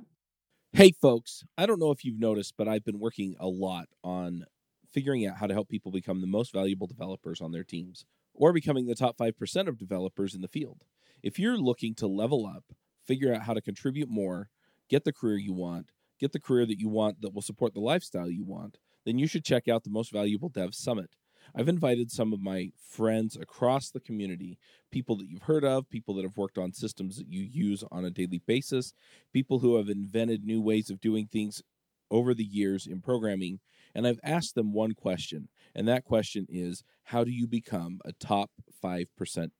hey 0.73 0.93
folks 1.01 1.45
i 1.59 1.67
don't 1.67 1.81
know 1.81 1.91
if 1.91 2.05
you've 2.05 2.21
noticed 2.21 2.55
but 2.57 2.69
i've 2.69 2.85
been 2.85 2.99
working 2.99 3.35
a 3.41 3.47
lot 3.47 3.87
on 4.03 4.45
figuring 4.93 5.27
out 5.27 5.37
how 5.37 5.47
to 5.47 5.55
help 5.55 5.69
people 5.69 5.91
become 5.91 6.21
the 6.21 6.27
most 6.27 6.53
valuable 6.53 6.87
developers 6.87 7.41
on 7.41 7.51
their 7.53 7.65
teams 7.65 8.05
or 8.35 8.53
becoming 8.53 8.87
the 8.87 8.95
top 8.95 9.17
5% 9.17 9.69
of 9.69 9.79
developers 9.79 10.35
in 10.35 10.41
the 10.41 10.49
field. 10.49 10.83
If 11.23 11.39
you're 11.39 11.57
looking 11.57 11.95
to 11.97 12.07
level 12.07 12.47
up, 12.47 12.65
figure 13.07 13.33
out 13.33 13.43
how 13.43 13.55
to 13.55 13.63
contribute 13.63 14.09
more, 14.11 14.49
get 14.91 15.05
the 15.05 15.13
career 15.13 15.39
you 15.39 15.53
want, 15.53 15.91
get 16.21 16.33
the 16.33 16.41
career 16.41 16.67
that 16.67 16.79
you 16.79 16.89
want 16.89 17.21
that 17.21 17.35
will 17.35 17.43
support 17.43 17.75
the 17.75 17.81
lifestyle 17.81 18.31
you 18.31 18.45
want, 18.45 18.79
then 19.05 19.19
you 19.19 19.27
should 19.27 19.45
check 19.45 19.69
out 19.69 19.85
the 19.85 19.91
Most 19.91 20.13
Valuable 20.13 20.49
Dev 20.49 20.75
Summit. 20.75 21.11
I've 21.55 21.69
invited 21.69 22.11
some 22.11 22.33
of 22.33 22.41
my 22.41 22.71
friends 22.89 23.37
across 23.37 23.91
the 23.91 24.01
community, 24.01 24.59
people 24.91 25.17
that 25.17 25.29
you've 25.29 25.43
heard 25.43 25.65
of, 25.65 25.91
people 25.91 26.15
that 26.15 26.25
have 26.25 26.37
worked 26.37 26.57
on 26.57 26.73
systems 26.73 27.19
that 27.19 27.29
you 27.29 27.43
use 27.43 27.85
on 27.91 28.05
a 28.05 28.11
daily 28.11 28.41
basis, 28.47 28.95
people 29.33 29.59
who 29.59 29.77
have 29.77 29.89
invented 29.89 30.45
new 30.45 30.63
ways 30.63 30.91
of 30.91 31.01
doing 31.01 31.27
things 31.27 31.63
over 32.11 32.33
the 32.35 32.45
years 32.45 32.87
in 32.87 33.01
programming, 33.01 33.61
and 33.95 34.07
I've 34.07 34.21
asked 34.25 34.55
them 34.55 34.73
one 34.73 34.93
question 34.93 35.49
and 35.75 35.89
that 35.89 36.05
question 36.05 36.47
is 36.49 36.85
how 37.05 37.25
do 37.25 37.31
you 37.31 37.47
become 37.47 38.01
a 38.05 38.13
top 38.13 38.51
5% 38.83 39.07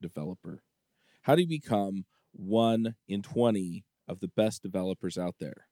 developer? 0.01 0.63
How 1.23 1.35
do 1.35 1.41
you 1.41 1.47
become 1.47 2.05
one 2.31 2.95
in 3.07 3.21
20 3.21 3.83
of 4.07 4.19
the 4.19 4.27
best 4.27 4.61
developers 4.61 5.17
out 5.17 5.35
there? 5.39 5.67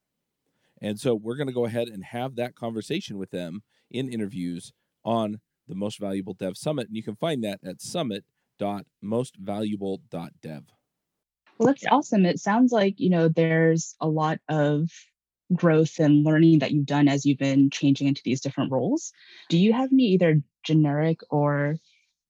And 0.81 0.99
so 0.99 1.15
we're 1.15 1.37
going 1.37 1.47
to 1.47 1.53
go 1.53 1.65
ahead 1.65 1.87
and 1.87 2.03
have 2.03 2.35
that 2.35 2.55
conversation 2.55 3.17
with 3.17 3.31
them 3.31 3.61
in 3.89 4.11
interviews 4.11 4.73
on 5.05 5.39
the 5.67 5.75
Most 5.75 5.99
Valuable 5.99 6.33
Dev 6.33 6.57
Summit. 6.57 6.87
And 6.87 6.97
you 6.97 7.03
can 7.03 7.15
find 7.15 7.43
that 7.43 7.59
at 7.63 7.81
summit.mostvaluable.dev. 7.81 10.63
Well, 11.57 11.67
that's 11.67 11.85
awesome. 11.89 12.25
It 12.25 12.39
sounds 12.39 12.71
like, 12.71 12.99
you 12.99 13.11
know, 13.11 13.29
there's 13.29 13.95
a 14.01 14.07
lot 14.07 14.39
of 14.49 14.89
growth 15.53 15.99
and 15.99 16.23
learning 16.23 16.59
that 16.59 16.71
you've 16.71 16.85
done 16.85 17.07
as 17.07 17.25
you've 17.25 17.37
been 17.37 17.69
changing 17.69 18.07
into 18.07 18.21
these 18.23 18.41
different 18.41 18.71
roles. 18.71 19.11
Do 19.49 19.57
you 19.57 19.73
have 19.73 19.89
any 19.91 20.03
either 20.13 20.41
generic 20.63 21.19
or 21.29 21.77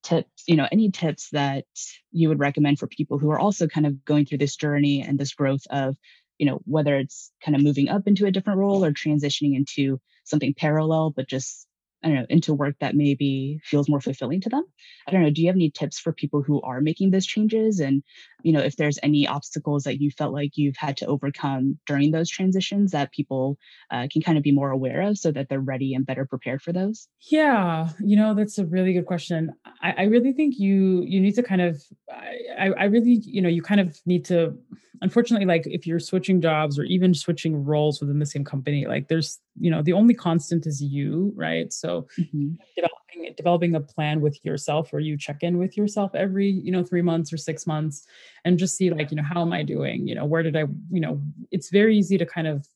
tips, 0.03 0.43
you 0.47 0.55
know, 0.55 0.67
any 0.71 0.91
tips 0.91 1.29
that 1.31 1.65
you 2.11 2.29
would 2.29 2.39
recommend 2.39 2.79
for 2.79 2.87
people 2.87 3.17
who 3.19 3.31
are 3.31 3.39
also 3.39 3.67
kind 3.67 3.85
of 3.85 4.03
going 4.03 4.25
through 4.25 4.39
this 4.39 4.55
journey 4.55 5.01
and 5.01 5.17
this 5.17 5.33
growth 5.33 5.65
of, 5.69 5.95
you 6.37 6.45
know, 6.45 6.59
whether 6.65 6.97
it's 6.97 7.31
kind 7.43 7.55
of 7.55 7.63
moving 7.63 7.89
up 7.89 8.07
into 8.07 8.25
a 8.25 8.31
different 8.31 8.59
role 8.59 8.83
or 8.83 8.91
transitioning 8.91 9.55
into 9.55 9.99
something 10.25 10.53
parallel, 10.53 11.11
but 11.11 11.27
just 11.27 11.67
I 12.03 12.09
don't 12.09 12.17
know, 12.17 12.25
into 12.27 12.53
work 12.53 12.75
that 12.81 12.95
maybe 12.95 13.61
feels 13.63 13.87
more 13.87 14.01
fulfilling 14.01 14.41
to 14.41 14.49
them. 14.49 14.65
I 15.07 15.11
don't 15.11 15.21
know. 15.21 15.29
Do 15.29 15.41
you 15.41 15.47
have 15.47 15.55
any 15.55 15.71
tips 15.71 15.99
for 15.99 16.11
people 16.11 16.41
who 16.41 16.61
are 16.61 16.81
making 16.81 17.11
those 17.11 17.25
changes? 17.25 17.79
And, 17.79 18.03
you 18.43 18.51
know, 18.51 18.59
if 18.59 18.75
there's 18.75 18.99
any 19.01 19.27
obstacles 19.27 19.83
that 19.83 19.99
you 19.99 20.11
felt 20.11 20.33
like 20.33 20.51
you've 20.55 20.77
had 20.77 20.97
to 20.97 21.05
overcome 21.07 21.79
during 21.87 22.11
those 22.11 22.29
transitions 22.29 22.91
that 22.91 23.11
people 23.11 23.57
uh, 23.89 24.07
can 24.11 24.21
kind 24.21 24.37
of 24.37 24.43
be 24.43 24.51
more 24.51 24.69
aware 24.69 25.01
of 25.01 25.17
so 25.17 25.31
that 25.31 25.49
they're 25.49 25.59
ready 25.59 25.93
and 25.93 26.05
better 26.05 26.25
prepared 26.25 26.61
for 26.61 26.71
those? 26.71 27.07
Yeah, 27.29 27.89
you 28.03 28.15
know, 28.15 28.33
that's 28.33 28.57
a 28.57 28.65
really 28.65 28.93
good 28.93 29.05
question. 29.05 29.53
I, 29.81 29.93
I 29.97 30.03
really 30.03 30.33
think 30.33 30.59
you 30.59 31.03
you 31.07 31.19
need 31.19 31.35
to 31.35 31.43
kind 31.43 31.61
of 31.61 31.81
I, 32.11 32.69
I 32.77 32.83
really, 32.85 33.21
you 33.23 33.41
know, 33.41 33.49
you 33.49 33.61
kind 33.61 33.81
of 33.81 33.97
need 34.05 34.25
to 34.25 34.57
unfortunately, 35.03 35.45
like 35.45 35.63
if 35.65 35.85
you're 35.85 35.99
switching 35.99 36.41
jobs 36.41 36.79
or 36.79 36.83
even 36.83 37.13
switching 37.13 37.63
roles 37.63 37.99
within 37.99 38.19
the 38.19 38.25
same 38.25 38.45
company, 38.45 38.87
like 38.87 39.09
there's, 39.09 39.39
you 39.59 39.69
know, 39.69 39.81
the 39.81 39.93
only 39.93 40.13
constant 40.13 40.65
is 40.65 40.81
you, 40.81 41.33
right? 41.35 41.71
So 41.73 42.07
mm-hmm. 42.17 42.53
developing 42.75 43.33
developing 43.35 43.75
a 43.75 43.79
plan 43.79 44.21
with 44.21 44.39
yourself 44.43 44.91
where 44.91 45.01
you 45.01 45.17
check 45.17 45.43
in 45.43 45.57
with 45.57 45.77
yourself 45.77 46.15
every, 46.15 46.49
you 46.49 46.71
know, 46.71 46.83
three 46.83 47.01
months 47.01 47.31
or 47.33 47.37
six 47.37 47.67
months 47.67 48.05
and 48.45 48.57
just 48.57 48.75
see 48.75 48.89
like, 48.89 49.11
you 49.11 49.17
know, 49.17 49.23
how 49.23 49.41
am 49.41 49.53
I 49.53 49.63
doing? 49.63 50.07
You 50.07 50.15
know, 50.15 50.25
where 50.25 50.43
did 50.43 50.55
I, 50.55 50.65
you 50.91 50.99
know, 50.99 51.21
it's 51.51 51.69
very 51.69 51.97
easy 51.97 52.17
to 52.17 52.25
kind 52.25 52.47
of 52.47 52.67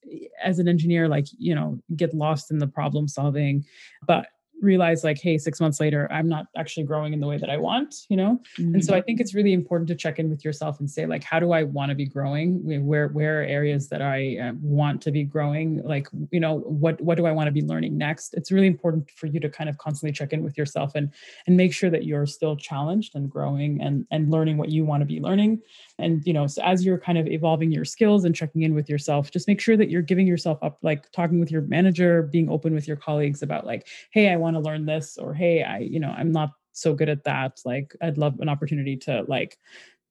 as 0.43 0.59
an 0.59 0.67
engineer, 0.67 1.07
like, 1.07 1.27
you 1.37 1.53
know, 1.53 1.79
get 1.95 2.13
lost 2.13 2.51
in 2.51 2.59
the 2.59 2.67
problem 2.67 3.07
solving. 3.07 3.65
But 4.05 4.27
realize 4.61 5.03
like 5.03 5.19
hey 5.21 5.37
six 5.37 5.59
months 5.59 5.79
later 5.79 6.11
i'm 6.11 6.27
not 6.27 6.47
actually 6.57 6.83
growing 6.83 7.13
in 7.13 7.19
the 7.19 7.27
way 7.27 7.37
that 7.37 7.49
i 7.49 7.57
want 7.57 7.95
you 8.09 8.17
know? 8.17 8.39
Mm-hmm. 8.57 8.75
and 8.75 8.85
so 8.85 8.95
i 8.95 9.01
think 9.01 9.19
it's 9.19 9.33
really 9.33 9.53
important 9.53 9.87
to 9.87 9.95
check 9.95 10.19
in 10.19 10.29
with 10.29 10.43
yourself 10.43 10.79
and 10.79 10.89
say 10.89 11.05
like 11.05 11.23
how 11.23 11.39
do 11.39 11.51
i 11.51 11.63
want 11.63 11.89
to 11.89 11.95
be 11.95 12.05
growing? 12.05 12.61
Where 12.63 13.07
where 13.09 13.41
are 13.41 13.43
areas 13.43 13.89
that 13.89 14.01
i 14.01 14.37
uh, 14.37 14.53
want 14.61 15.01
to 15.03 15.11
be 15.11 15.23
growing? 15.23 15.81
Like 15.83 16.07
you 16.31 16.39
know 16.39 16.59
what 16.59 16.99
what 17.01 17.17
do 17.17 17.25
i 17.25 17.31
want 17.31 17.47
to 17.47 17.51
be 17.51 17.61
learning 17.61 17.97
next? 17.97 18.33
It's 18.33 18.51
really 18.51 18.67
important 18.67 19.09
for 19.11 19.27
you 19.27 19.39
to 19.39 19.49
kind 19.49 19.69
of 19.69 19.77
constantly 19.77 20.13
check 20.13 20.33
in 20.33 20.43
with 20.43 20.57
yourself 20.57 20.93
and 20.95 21.11
and 21.45 21.57
make 21.57 21.73
sure 21.73 21.89
that 21.89 22.05
you're 22.05 22.25
still 22.25 22.55
challenged 22.55 23.15
and 23.15 23.29
growing 23.29 23.81
and 23.81 24.05
and 24.11 24.31
learning 24.31 24.57
what 24.57 24.69
you 24.69 24.85
want 24.85 25.01
to 25.01 25.05
be 25.05 25.19
learning 25.19 25.61
and 25.99 26.25
you 26.25 26.33
know 26.33 26.47
so 26.47 26.61
as 26.63 26.85
you're 26.85 26.97
kind 26.97 27.17
of 27.17 27.27
evolving 27.27 27.71
your 27.71 27.85
skills 27.85 28.25
and 28.25 28.35
checking 28.35 28.61
in 28.61 28.73
with 28.73 28.89
yourself 28.89 29.31
just 29.31 29.47
make 29.47 29.59
sure 29.59 29.77
that 29.77 29.89
you're 29.89 30.01
giving 30.01 30.27
yourself 30.27 30.57
up 30.61 30.77
like 30.81 31.11
talking 31.11 31.39
with 31.39 31.51
your 31.51 31.61
manager 31.63 32.23
being 32.23 32.49
open 32.49 32.73
with 32.73 32.87
your 32.87 32.97
colleagues 32.97 33.41
about 33.41 33.65
like 33.65 33.87
hey 34.11 34.29
i 34.29 34.35
want 34.35 34.55
to 34.55 34.59
learn 34.59 34.85
this 34.85 35.17
or 35.17 35.33
hey 35.33 35.63
i 35.63 35.79
you 35.79 35.99
know 35.99 36.13
i'm 36.17 36.31
not 36.31 36.51
so 36.77 36.93
good 36.93 37.09
at 37.09 37.23
that. 37.23 37.59
Like 37.65 37.95
i'd 38.01 38.17
love 38.17 38.39
an 38.39 38.49
opportunity 38.49 38.95
to 38.97 39.25
like 39.27 39.57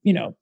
you 0.03 0.12
know 0.12 0.37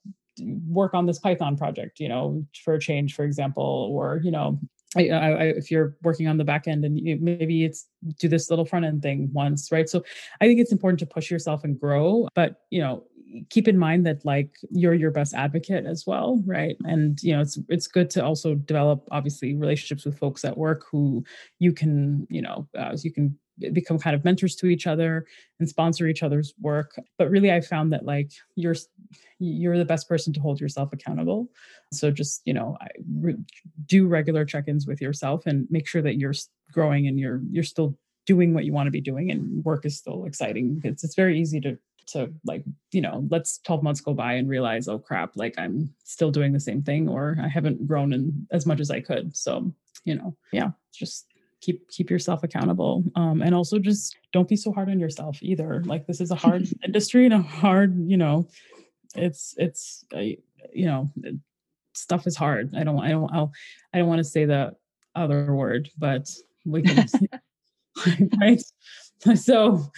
work 0.67 0.95
on 0.95 1.07
this 1.07 1.21
python 1.21 1.57
project 1.57 2.01
you 2.01 2.09
know 2.09 2.45
for 2.65 2.75
a 2.75 2.81
change 2.81 3.15
for 3.15 3.25
example 3.25 3.89
or 3.93 4.21
you 4.25 4.31
know 4.31 4.59
I, 4.97 5.09
I, 5.11 5.43
if 5.47 5.73
you're 5.73 5.97
working 6.05 6.29
on 6.29 6.39
the 6.39 6.45
back 6.45 6.69
end 6.69 6.85
and 6.85 6.97
you, 6.97 7.19
maybe 7.21 7.65
it's 7.65 7.89
do 8.21 8.29
this 8.29 8.49
little 8.49 8.65
front 8.65 8.85
end 8.85 9.03
thing 9.03 9.29
once 9.33 9.71
right? 9.71 9.89
So 9.89 10.03
i 10.41 10.47
think 10.47 10.61
it's 10.61 10.73
important 10.73 10.99
to 11.01 11.07
push 11.07 11.31
yourself 11.31 11.63
and 11.63 11.79
grow 11.79 12.29
but 12.35 12.63
you 12.71 12.81
know 12.81 13.05
keep 13.51 13.69
in 13.69 13.79
mind 13.79 14.07
that 14.07 14.25
like 14.25 14.51
you're 14.71 14.95
your 14.95 15.11
best 15.11 15.35
advocate 15.35 15.87
as 15.87 16.05
well 16.07 16.43
right? 16.47 16.77
And 16.85 17.21
you 17.23 17.35
know 17.35 17.41
it's 17.41 17.59
it's 17.69 17.87
good 17.87 18.11
to 18.11 18.25
also 18.25 18.55
develop 18.55 19.07
obviously 19.11 19.55
relationships 19.55 20.05
with 20.05 20.19
folks 20.19 20.45
at 20.45 20.57
work 20.57 20.85
who 20.91 21.25
you 21.59 21.73
can 21.73 22.27
you 22.31 22.43
know 22.43 22.69
uh, 22.79 22.97
you 23.03 23.13
can 23.13 23.39
become 23.73 23.99
kind 23.99 24.17
of 24.17 24.25
mentors 24.25 24.57
to 24.57 24.67
each 24.67 24.87
other 24.87 25.27
and 25.61 25.69
sponsor 25.69 26.09
each 26.09 26.23
other's 26.23 26.55
work. 26.61 26.99
But 27.19 27.31
really 27.31 27.53
i 27.53 27.61
found 27.61 27.93
that 27.93 28.05
like 28.05 28.33
you're 28.57 28.77
you're 29.39 29.79
the 29.79 29.85
best 29.85 30.09
person 30.09 30.33
to 30.33 30.41
hold 30.41 30.61
yourself 30.61 30.93
accountable. 30.93 31.51
So 31.93 32.11
just 32.11 32.43
you 32.45 32.55
know 32.55 32.77
do 33.87 34.07
regular 34.07 34.45
check-ins 34.45 34.87
with 34.87 35.01
yourself 35.01 35.47
and 35.47 35.67
make 35.71 35.87
sure 35.87 36.03
that 36.03 36.17
you're 36.17 36.35
growing 36.73 37.07
and 37.07 37.19
you're 37.19 37.41
you're 37.51 37.65
still 37.65 37.97
doing 38.27 38.55
what 38.55 38.65
you 38.65 38.73
want 38.73 38.87
to 38.87 38.91
be 38.91 39.01
doing 39.01 39.31
and 39.31 39.65
work 39.65 39.85
is 39.85 39.97
still 39.97 40.25
exciting 40.25 40.81
it's 40.85 41.05
it's 41.05 41.15
very 41.15 41.39
easy 41.39 41.61
to 41.61 41.79
to 42.07 42.33
like 42.45 42.65
you 42.93 43.01
know 43.01 43.27
let's 43.31 43.59
12 43.59 43.83
months 43.83 44.01
go 44.01 44.13
by 44.13 44.35
and 44.35 44.49
realize 44.49 44.89
oh 44.89 44.99
crap 44.99 45.33
like 45.37 45.55
i'm 45.59 45.93
still 46.05 46.31
doing 46.31 46.53
the 46.53 46.61
same 46.61 46.83
thing 46.83 47.09
or 47.09 47.37
i 47.43 47.49
haven't 47.49 47.87
grown 47.87 48.13
in 48.13 48.47
as 48.51 48.67
much 48.67 48.81
as 48.81 48.91
i 48.91 49.01
could. 49.01 49.37
So 49.37 49.73
you 50.05 50.15
know 50.15 50.37
yeah 50.53 50.71
just 50.93 51.27
keep 51.65 51.89
keep 51.89 52.11
yourself 52.11 52.45
accountable. 52.45 53.05
Um, 53.17 53.41
and 53.41 53.55
also 53.55 53.79
just 53.79 54.17
don't 54.33 54.49
be 54.49 54.57
so 54.57 54.71
hard 54.71 54.91
on 54.91 55.01
yourself 55.01 55.39
either. 55.41 55.83
Like 55.87 56.07
this 56.07 56.21
is 56.21 56.31
a 56.31 56.35
hard 56.35 56.69
industry 56.85 57.25
and 57.25 57.35
a 57.35 57.39
hard 57.41 57.97
you 58.07 58.17
know 58.17 58.49
it's 59.15 59.55
it's 59.57 60.05
you 60.13 60.87
know 60.87 61.11
stuff 61.95 62.27
is 62.27 62.37
hard. 62.37 62.75
I 62.77 62.85
don't 62.85 63.01
i 63.01 63.11
don't 63.11 63.33
I'll, 63.33 63.53
i 63.93 63.99
don't 63.99 64.09
want 64.09 64.19
to 64.19 64.25
say 64.25 64.45
the 64.45 64.75
other 65.15 65.55
word 65.55 65.91
but 65.97 66.29
we 66.65 66.83
can 66.83 67.07
right? 68.41 68.63
So 69.37 69.91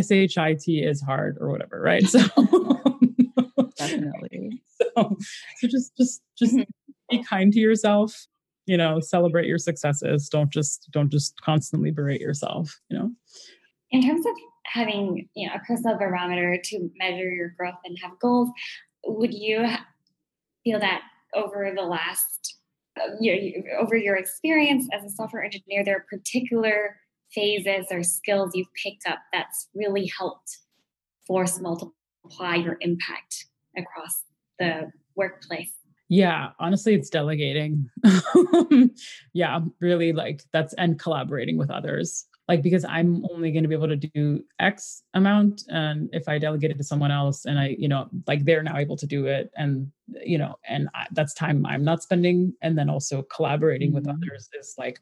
si 0.00 0.28
shit 0.28 0.60
is 0.66 1.02
hard 1.02 1.36
or 1.40 1.50
whatever 1.50 1.80
right? 1.80 2.04
So 3.76 3.86
definitely. 3.86 4.62
so, 4.96 5.16
so 5.58 5.68
just 5.68 5.96
just 5.96 6.22
just 6.38 6.54
mm-hmm. 6.54 7.16
be 7.16 7.22
kind 7.22 7.52
to 7.52 7.60
yourself 7.60 8.26
you 8.66 8.76
know 8.76 8.98
celebrate 9.00 9.46
your 9.46 9.58
successes. 9.58 10.28
Don't 10.28 10.52
just 10.52 10.88
don't 10.92 11.12
just 11.12 11.40
constantly 11.42 11.90
berate 11.90 12.20
yourself 12.20 12.80
you 12.88 12.98
know? 12.98 13.10
In 13.90 14.02
terms 14.02 14.26
of 14.26 14.32
having 14.66 15.28
you 15.34 15.48
know 15.48 15.54
a 15.54 15.60
personal 15.60 15.98
barometer 15.98 16.58
to 16.62 16.90
measure 16.96 17.30
your 17.30 17.54
growth 17.56 17.74
and 17.84 17.96
have 18.02 18.18
goals 18.20 18.48
would 19.06 19.34
you 19.34 19.66
feel 20.64 20.80
that 20.80 21.02
over 21.34 21.72
the 21.74 21.82
last 21.82 22.58
uh, 23.00 23.80
over 23.80 23.96
your 23.96 24.16
experience 24.16 24.88
as 24.92 25.04
a 25.04 25.10
software 25.10 25.44
engineer 25.44 25.84
there 25.84 25.96
are 25.96 26.06
particular 26.08 26.96
phases 27.32 27.86
or 27.90 28.02
skills 28.02 28.52
you've 28.54 28.72
picked 28.82 29.06
up 29.06 29.18
that's 29.32 29.68
really 29.74 30.10
helped 30.18 30.58
force 31.26 31.58
multiply 31.60 32.54
your 32.54 32.76
impact 32.80 33.46
across 33.76 34.22
the 34.58 34.90
workplace 35.16 35.72
yeah, 36.10 36.50
honestly, 36.60 36.94
it's 36.94 37.08
delegating. 37.08 37.88
yeah, 39.32 39.60
really 39.80 40.12
like 40.12 40.42
that's 40.52 40.74
and 40.74 40.98
collaborating 40.98 41.56
with 41.56 41.70
others. 41.70 42.26
Like 42.46 42.62
because 42.62 42.84
I'm 42.84 43.24
only 43.32 43.52
going 43.52 43.62
to 43.62 43.68
be 43.68 43.74
able 43.74 43.88
to 43.88 43.96
do 43.96 44.44
X 44.58 45.02
amount, 45.14 45.62
and 45.68 46.10
if 46.12 46.28
I 46.28 46.38
delegate 46.38 46.70
it 46.70 46.78
to 46.78 46.84
someone 46.84 47.10
else, 47.10 47.46
and 47.46 47.58
I, 47.58 47.74
you 47.78 47.88
know, 47.88 48.08
like 48.26 48.44
they're 48.44 48.62
now 48.62 48.76
able 48.76 48.96
to 48.98 49.06
do 49.06 49.26
it, 49.26 49.50
and 49.56 49.90
you 50.24 50.36
know, 50.36 50.56
and 50.68 50.88
I, 50.94 51.06
that's 51.12 51.32
time 51.32 51.64
I'm 51.64 51.84
not 51.84 52.02
spending, 52.02 52.52
and 52.60 52.76
then 52.76 52.90
also 52.90 53.22
collaborating 53.22 53.88
mm-hmm. 53.88 54.06
with 54.06 54.08
others 54.08 54.50
is 54.58 54.74
like 54.76 55.00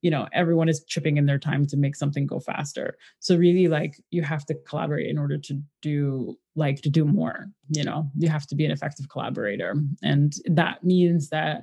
you 0.00 0.10
know 0.10 0.28
everyone 0.32 0.68
is 0.68 0.84
chipping 0.84 1.18
in 1.18 1.26
their 1.26 1.38
time 1.38 1.66
to 1.66 1.76
make 1.76 1.94
something 1.94 2.26
go 2.26 2.40
faster. 2.40 2.96
So 3.18 3.36
really 3.36 3.68
like 3.68 4.00
you 4.10 4.22
have 4.22 4.46
to 4.46 4.54
collaborate 4.54 5.10
in 5.10 5.18
order 5.18 5.36
to 5.38 5.60
do 5.82 6.38
like 6.56 6.80
to 6.82 6.90
do 6.90 7.04
more 7.04 7.48
you 7.68 7.84
know? 7.84 8.10
You 8.16 8.28
have 8.28 8.46
to 8.48 8.54
be 8.54 8.64
an 8.64 8.70
effective 8.70 9.08
collaborator. 9.08 9.74
And 10.02 10.32
that 10.46 10.84
means 10.84 11.28
that 11.28 11.62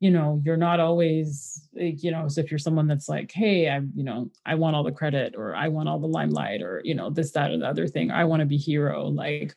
you 0.00 0.10
know 0.10 0.40
you're 0.44 0.56
not 0.56 0.78
always 0.78 1.66
like, 1.74 2.02
you 2.02 2.10
know 2.10 2.28
so 2.28 2.40
if 2.40 2.50
you're 2.50 2.58
someone 2.58 2.86
that's 2.86 3.08
like 3.08 3.32
hey 3.32 3.68
i 3.68 3.80
you 3.94 4.04
know 4.04 4.30
i 4.46 4.54
want 4.54 4.76
all 4.76 4.84
the 4.84 4.92
credit 4.92 5.34
or 5.36 5.56
i 5.56 5.66
want 5.66 5.88
all 5.88 5.98
the 5.98 6.06
limelight 6.06 6.62
or 6.62 6.80
you 6.84 6.94
know 6.94 7.10
this 7.10 7.32
that 7.32 7.50
or 7.50 7.58
the 7.58 7.66
other 7.66 7.86
thing 7.86 8.10
i 8.10 8.24
want 8.24 8.40
to 8.40 8.46
be 8.46 8.56
hero 8.56 9.06
like 9.06 9.56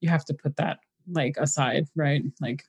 you 0.00 0.08
have 0.08 0.24
to 0.24 0.34
put 0.34 0.56
that 0.56 0.78
like 1.10 1.36
aside 1.38 1.86
right? 1.96 2.22
Like 2.40 2.64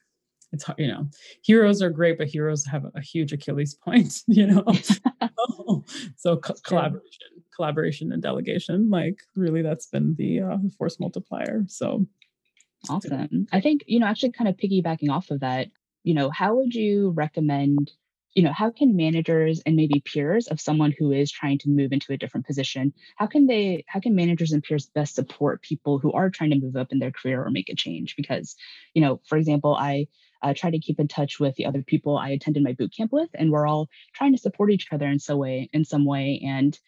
it's 0.52 0.64
you 0.78 0.88
know 0.88 1.08
heroes 1.42 1.80
are 1.80 1.90
great 1.90 2.18
but 2.18 2.26
heroes 2.26 2.66
have 2.66 2.84
a 2.94 3.00
huge 3.00 3.32
achilles 3.32 3.74
point 3.74 4.22
you 4.26 4.46
know? 4.46 4.64
So, 6.16 6.36
co- 6.36 6.54
collaboration 6.64 7.28
collaboration 7.54 8.12
and 8.12 8.22
delegation 8.22 8.90
like 8.90 9.20
really 9.34 9.62
that's 9.62 9.86
been 9.86 10.14
the 10.16 10.40
uh, 10.40 10.58
force 10.76 11.00
multiplier 11.00 11.64
so. 11.68 12.06
Awesome. 12.88 13.46
I 13.52 13.60
think 13.60 13.84
you 13.86 13.98
know 14.00 14.06
actually 14.06 14.32
kind 14.32 14.48
of 14.48 14.56
piggybacking 14.56 15.10
off 15.10 15.30
of 15.30 15.40
that 15.40 15.68
you 16.02 16.14
know 16.14 16.30
how 16.30 16.54
would 16.56 16.74
you 16.74 17.10
recommend 17.10 17.90
you 18.34 18.42
know 18.42 18.52
how 18.52 18.70
can 18.70 18.96
managers 18.96 19.60
and 19.66 19.76
maybe 19.76 20.02
peers 20.04 20.46
of 20.46 20.60
someone 20.60 20.94
who 20.96 21.12
is 21.12 21.32
trying 21.32 21.58
to 21.58 21.68
move 21.68 21.92
into 21.92 22.12
a 22.12 22.16
different 22.16 22.46
position 22.46 22.92
how 23.16 23.26
can 23.26 23.46
they 23.46 23.84
how 23.86 24.00
can 24.00 24.14
managers 24.14 24.52
and 24.52 24.62
peers 24.62 24.86
best 24.94 25.14
support 25.14 25.62
people 25.62 25.98
who 25.98 26.12
are 26.12 26.30
trying 26.30 26.50
to 26.50 26.60
move 26.60 26.76
up 26.76 26.92
in 26.92 26.98
their 26.98 27.10
career 27.10 27.44
or 27.44 27.50
make 27.50 27.68
a 27.68 27.74
change 27.74 28.14
because 28.16 28.54
you 28.94 29.02
know 29.02 29.20
for 29.26 29.36
example 29.36 29.74
i 29.74 30.06
uh, 30.42 30.54
try 30.56 30.70
to 30.70 30.78
keep 30.78 30.98
in 30.98 31.08
touch 31.08 31.38
with 31.38 31.54
the 31.56 31.66
other 31.66 31.82
people 31.82 32.16
I 32.16 32.30
attended 32.30 32.62
my 32.62 32.72
boot 32.72 32.94
camp 32.96 33.12
with, 33.12 33.28
and 33.34 33.50
we're 33.50 33.66
all 33.66 33.88
trying 34.14 34.32
to 34.32 34.38
support 34.38 34.70
each 34.70 34.86
other 34.92 35.06
in 35.06 35.18
some 35.18 35.38
way. 35.38 35.68
In 35.72 35.84
some 35.84 36.04
way, 36.04 36.40
and 36.44 36.78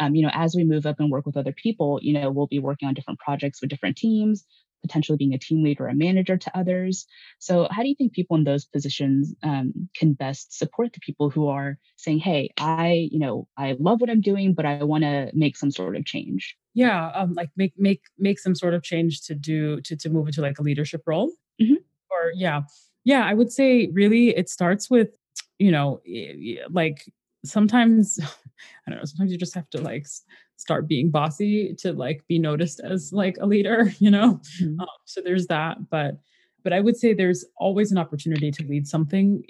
um, 0.00 0.14
you 0.14 0.22
know, 0.22 0.30
as 0.32 0.54
we 0.54 0.64
move 0.64 0.86
up 0.86 1.00
and 1.00 1.10
work 1.10 1.26
with 1.26 1.36
other 1.36 1.52
people, 1.52 1.98
you 2.02 2.14
know, 2.14 2.30
we'll 2.30 2.46
be 2.46 2.58
working 2.58 2.88
on 2.88 2.94
different 2.94 3.20
projects 3.20 3.60
with 3.60 3.70
different 3.70 3.96
teams, 3.96 4.44
potentially 4.82 5.16
being 5.16 5.32
a 5.32 5.38
team 5.38 5.62
leader 5.62 5.84
or 5.84 5.88
a 5.88 5.94
manager 5.94 6.36
to 6.36 6.58
others. 6.58 7.06
So, 7.38 7.68
how 7.70 7.82
do 7.82 7.88
you 7.88 7.94
think 7.94 8.12
people 8.12 8.36
in 8.36 8.44
those 8.44 8.64
positions 8.64 9.34
um, 9.42 9.88
can 9.96 10.12
best 10.12 10.56
support 10.56 10.92
the 10.92 11.00
people 11.00 11.30
who 11.30 11.48
are 11.48 11.78
saying, 11.96 12.18
"Hey, 12.18 12.50
I, 12.58 13.08
you 13.10 13.18
know, 13.18 13.48
I 13.56 13.76
love 13.78 14.00
what 14.00 14.10
I'm 14.10 14.20
doing, 14.20 14.54
but 14.54 14.66
I 14.66 14.82
want 14.82 15.04
to 15.04 15.30
make 15.32 15.56
some 15.56 15.70
sort 15.70 15.96
of 15.96 16.04
change"? 16.04 16.56
Yeah, 16.74 17.10
um, 17.14 17.34
like 17.34 17.50
make 17.56 17.72
make 17.78 18.02
make 18.18 18.38
some 18.38 18.54
sort 18.54 18.74
of 18.74 18.82
change 18.82 19.22
to 19.22 19.34
do 19.34 19.80
to 19.82 19.96
to 19.96 20.10
move 20.10 20.26
into 20.26 20.42
like 20.42 20.58
a 20.58 20.62
leadership 20.62 21.02
role. 21.06 21.30
Mm-hmm. 21.60 21.74
Or 22.10 22.32
yeah, 22.34 22.62
yeah, 23.04 23.24
I 23.24 23.34
would 23.34 23.52
say 23.52 23.88
really 23.92 24.36
it 24.36 24.48
starts 24.48 24.90
with, 24.90 25.10
you 25.58 25.70
know, 25.70 26.00
like 26.70 27.10
sometimes 27.44 28.18
I 28.86 28.90
don't 28.90 28.98
know, 28.98 29.04
sometimes 29.04 29.32
you 29.32 29.38
just 29.38 29.54
have 29.54 29.68
to 29.70 29.80
like 29.80 30.06
start 30.62 30.86
being 30.86 31.10
bossy 31.10 31.74
to 31.80 31.92
like 31.92 32.26
be 32.28 32.38
noticed 32.38 32.80
as 32.80 33.12
like 33.12 33.36
a 33.40 33.46
leader, 33.46 33.92
you 33.98 34.10
know? 34.10 34.40
Mm-hmm. 34.60 34.80
Um, 34.80 34.86
so 35.04 35.20
there's 35.20 35.46
that, 35.48 35.90
but 35.90 36.18
but 36.64 36.72
I 36.72 36.80
would 36.80 36.96
say 36.96 37.12
there's 37.12 37.44
always 37.56 37.90
an 37.90 37.98
opportunity 37.98 38.52
to 38.52 38.62
lead 38.68 38.86
something, 38.86 39.42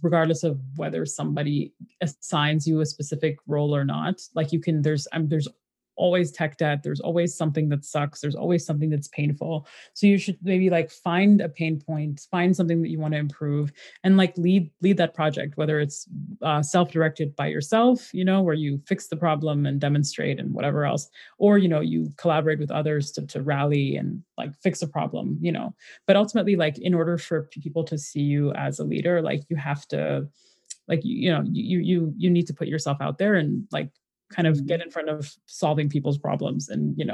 regardless 0.00 0.44
of 0.44 0.60
whether 0.76 1.04
somebody 1.04 1.72
assigns 2.00 2.68
you 2.68 2.80
a 2.80 2.86
specific 2.86 3.38
role 3.48 3.74
or 3.74 3.84
not. 3.84 4.20
Like 4.36 4.52
you 4.52 4.60
can, 4.60 4.82
there's, 4.82 5.08
um, 5.12 5.28
there's 5.28 5.48
always 5.96 6.30
tech 6.30 6.56
debt 6.56 6.82
there's 6.82 7.00
always 7.00 7.34
something 7.34 7.68
that 7.68 7.84
sucks 7.84 8.20
there's 8.20 8.34
always 8.34 8.64
something 8.64 8.90
that's 8.90 9.08
painful. 9.08 9.66
So 9.94 10.06
you 10.06 10.18
should 10.18 10.38
maybe 10.42 10.70
like 10.70 10.90
find 10.90 11.40
a 11.40 11.48
pain 11.48 11.80
point 11.80 12.26
find 12.30 12.54
something 12.54 12.82
that 12.82 12.88
you 12.88 12.98
want 12.98 13.14
to 13.14 13.18
improve 13.18 13.72
and 14.04 14.16
like 14.16 14.36
lead 14.36 14.70
lead 14.80 14.96
that 14.96 15.14
project 15.14 15.56
whether 15.56 15.80
it's 15.80 16.06
uh, 16.42 16.62
self-directed 16.62 17.36
by 17.36 17.46
yourself 17.46 18.12
you 18.14 18.24
know 18.24 18.42
where 18.42 18.54
you 18.54 18.80
fix 18.86 19.08
the 19.08 19.16
problem 19.16 19.66
and 19.66 19.80
demonstrate 19.80 20.38
and 20.38 20.52
whatever 20.54 20.84
else 20.84 21.08
or 21.38 21.58
you 21.58 21.68
know 21.68 21.80
you 21.80 22.10
collaborate 22.16 22.58
with 22.58 22.70
others 22.70 23.10
to, 23.12 23.26
to 23.26 23.42
rally 23.42 23.96
and 23.96 24.22
like 24.38 24.54
fix 24.62 24.82
a 24.82 24.88
problem 24.88 25.38
you 25.40 25.52
know. 25.52 25.74
But 26.06 26.16
ultimately 26.16 26.56
like 26.56 26.78
in 26.78 26.94
order 26.94 27.18
for 27.18 27.48
people 27.60 27.84
to 27.84 27.98
see 27.98 28.20
you 28.20 28.52
as 28.52 28.78
a 28.78 28.84
leader 28.84 29.22
like 29.22 29.42
you 29.48 29.56
have 29.56 29.86
to 29.88 30.28
like 30.88 31.04
you, 31.04 31.16
you 31.16 31.32
know 31.32 31.42
you 31.50 31.78
you 31.78 32.14
you 32.16 32.30
need 32.30 32.46
to 32.46 32.54
put 32.54 32.68
yourself 32.68 32.98
out 33.00 33.18
there 33.18 33.34
and 33.34 33.66
like 33.70 33.90
kind 34.32 34.48
of 34.48 34.66
get 34.66 34.80
mm-hmm. 34.80 34.86
in 34.86 34.90
front 34.90 35.08
of 35.08 35.30
solving 35.46 35.88
people's 35.88 36.18
problems 36.18 36.68
and 36.68 36.94
you 36.96 37.04
know 37.04 37.10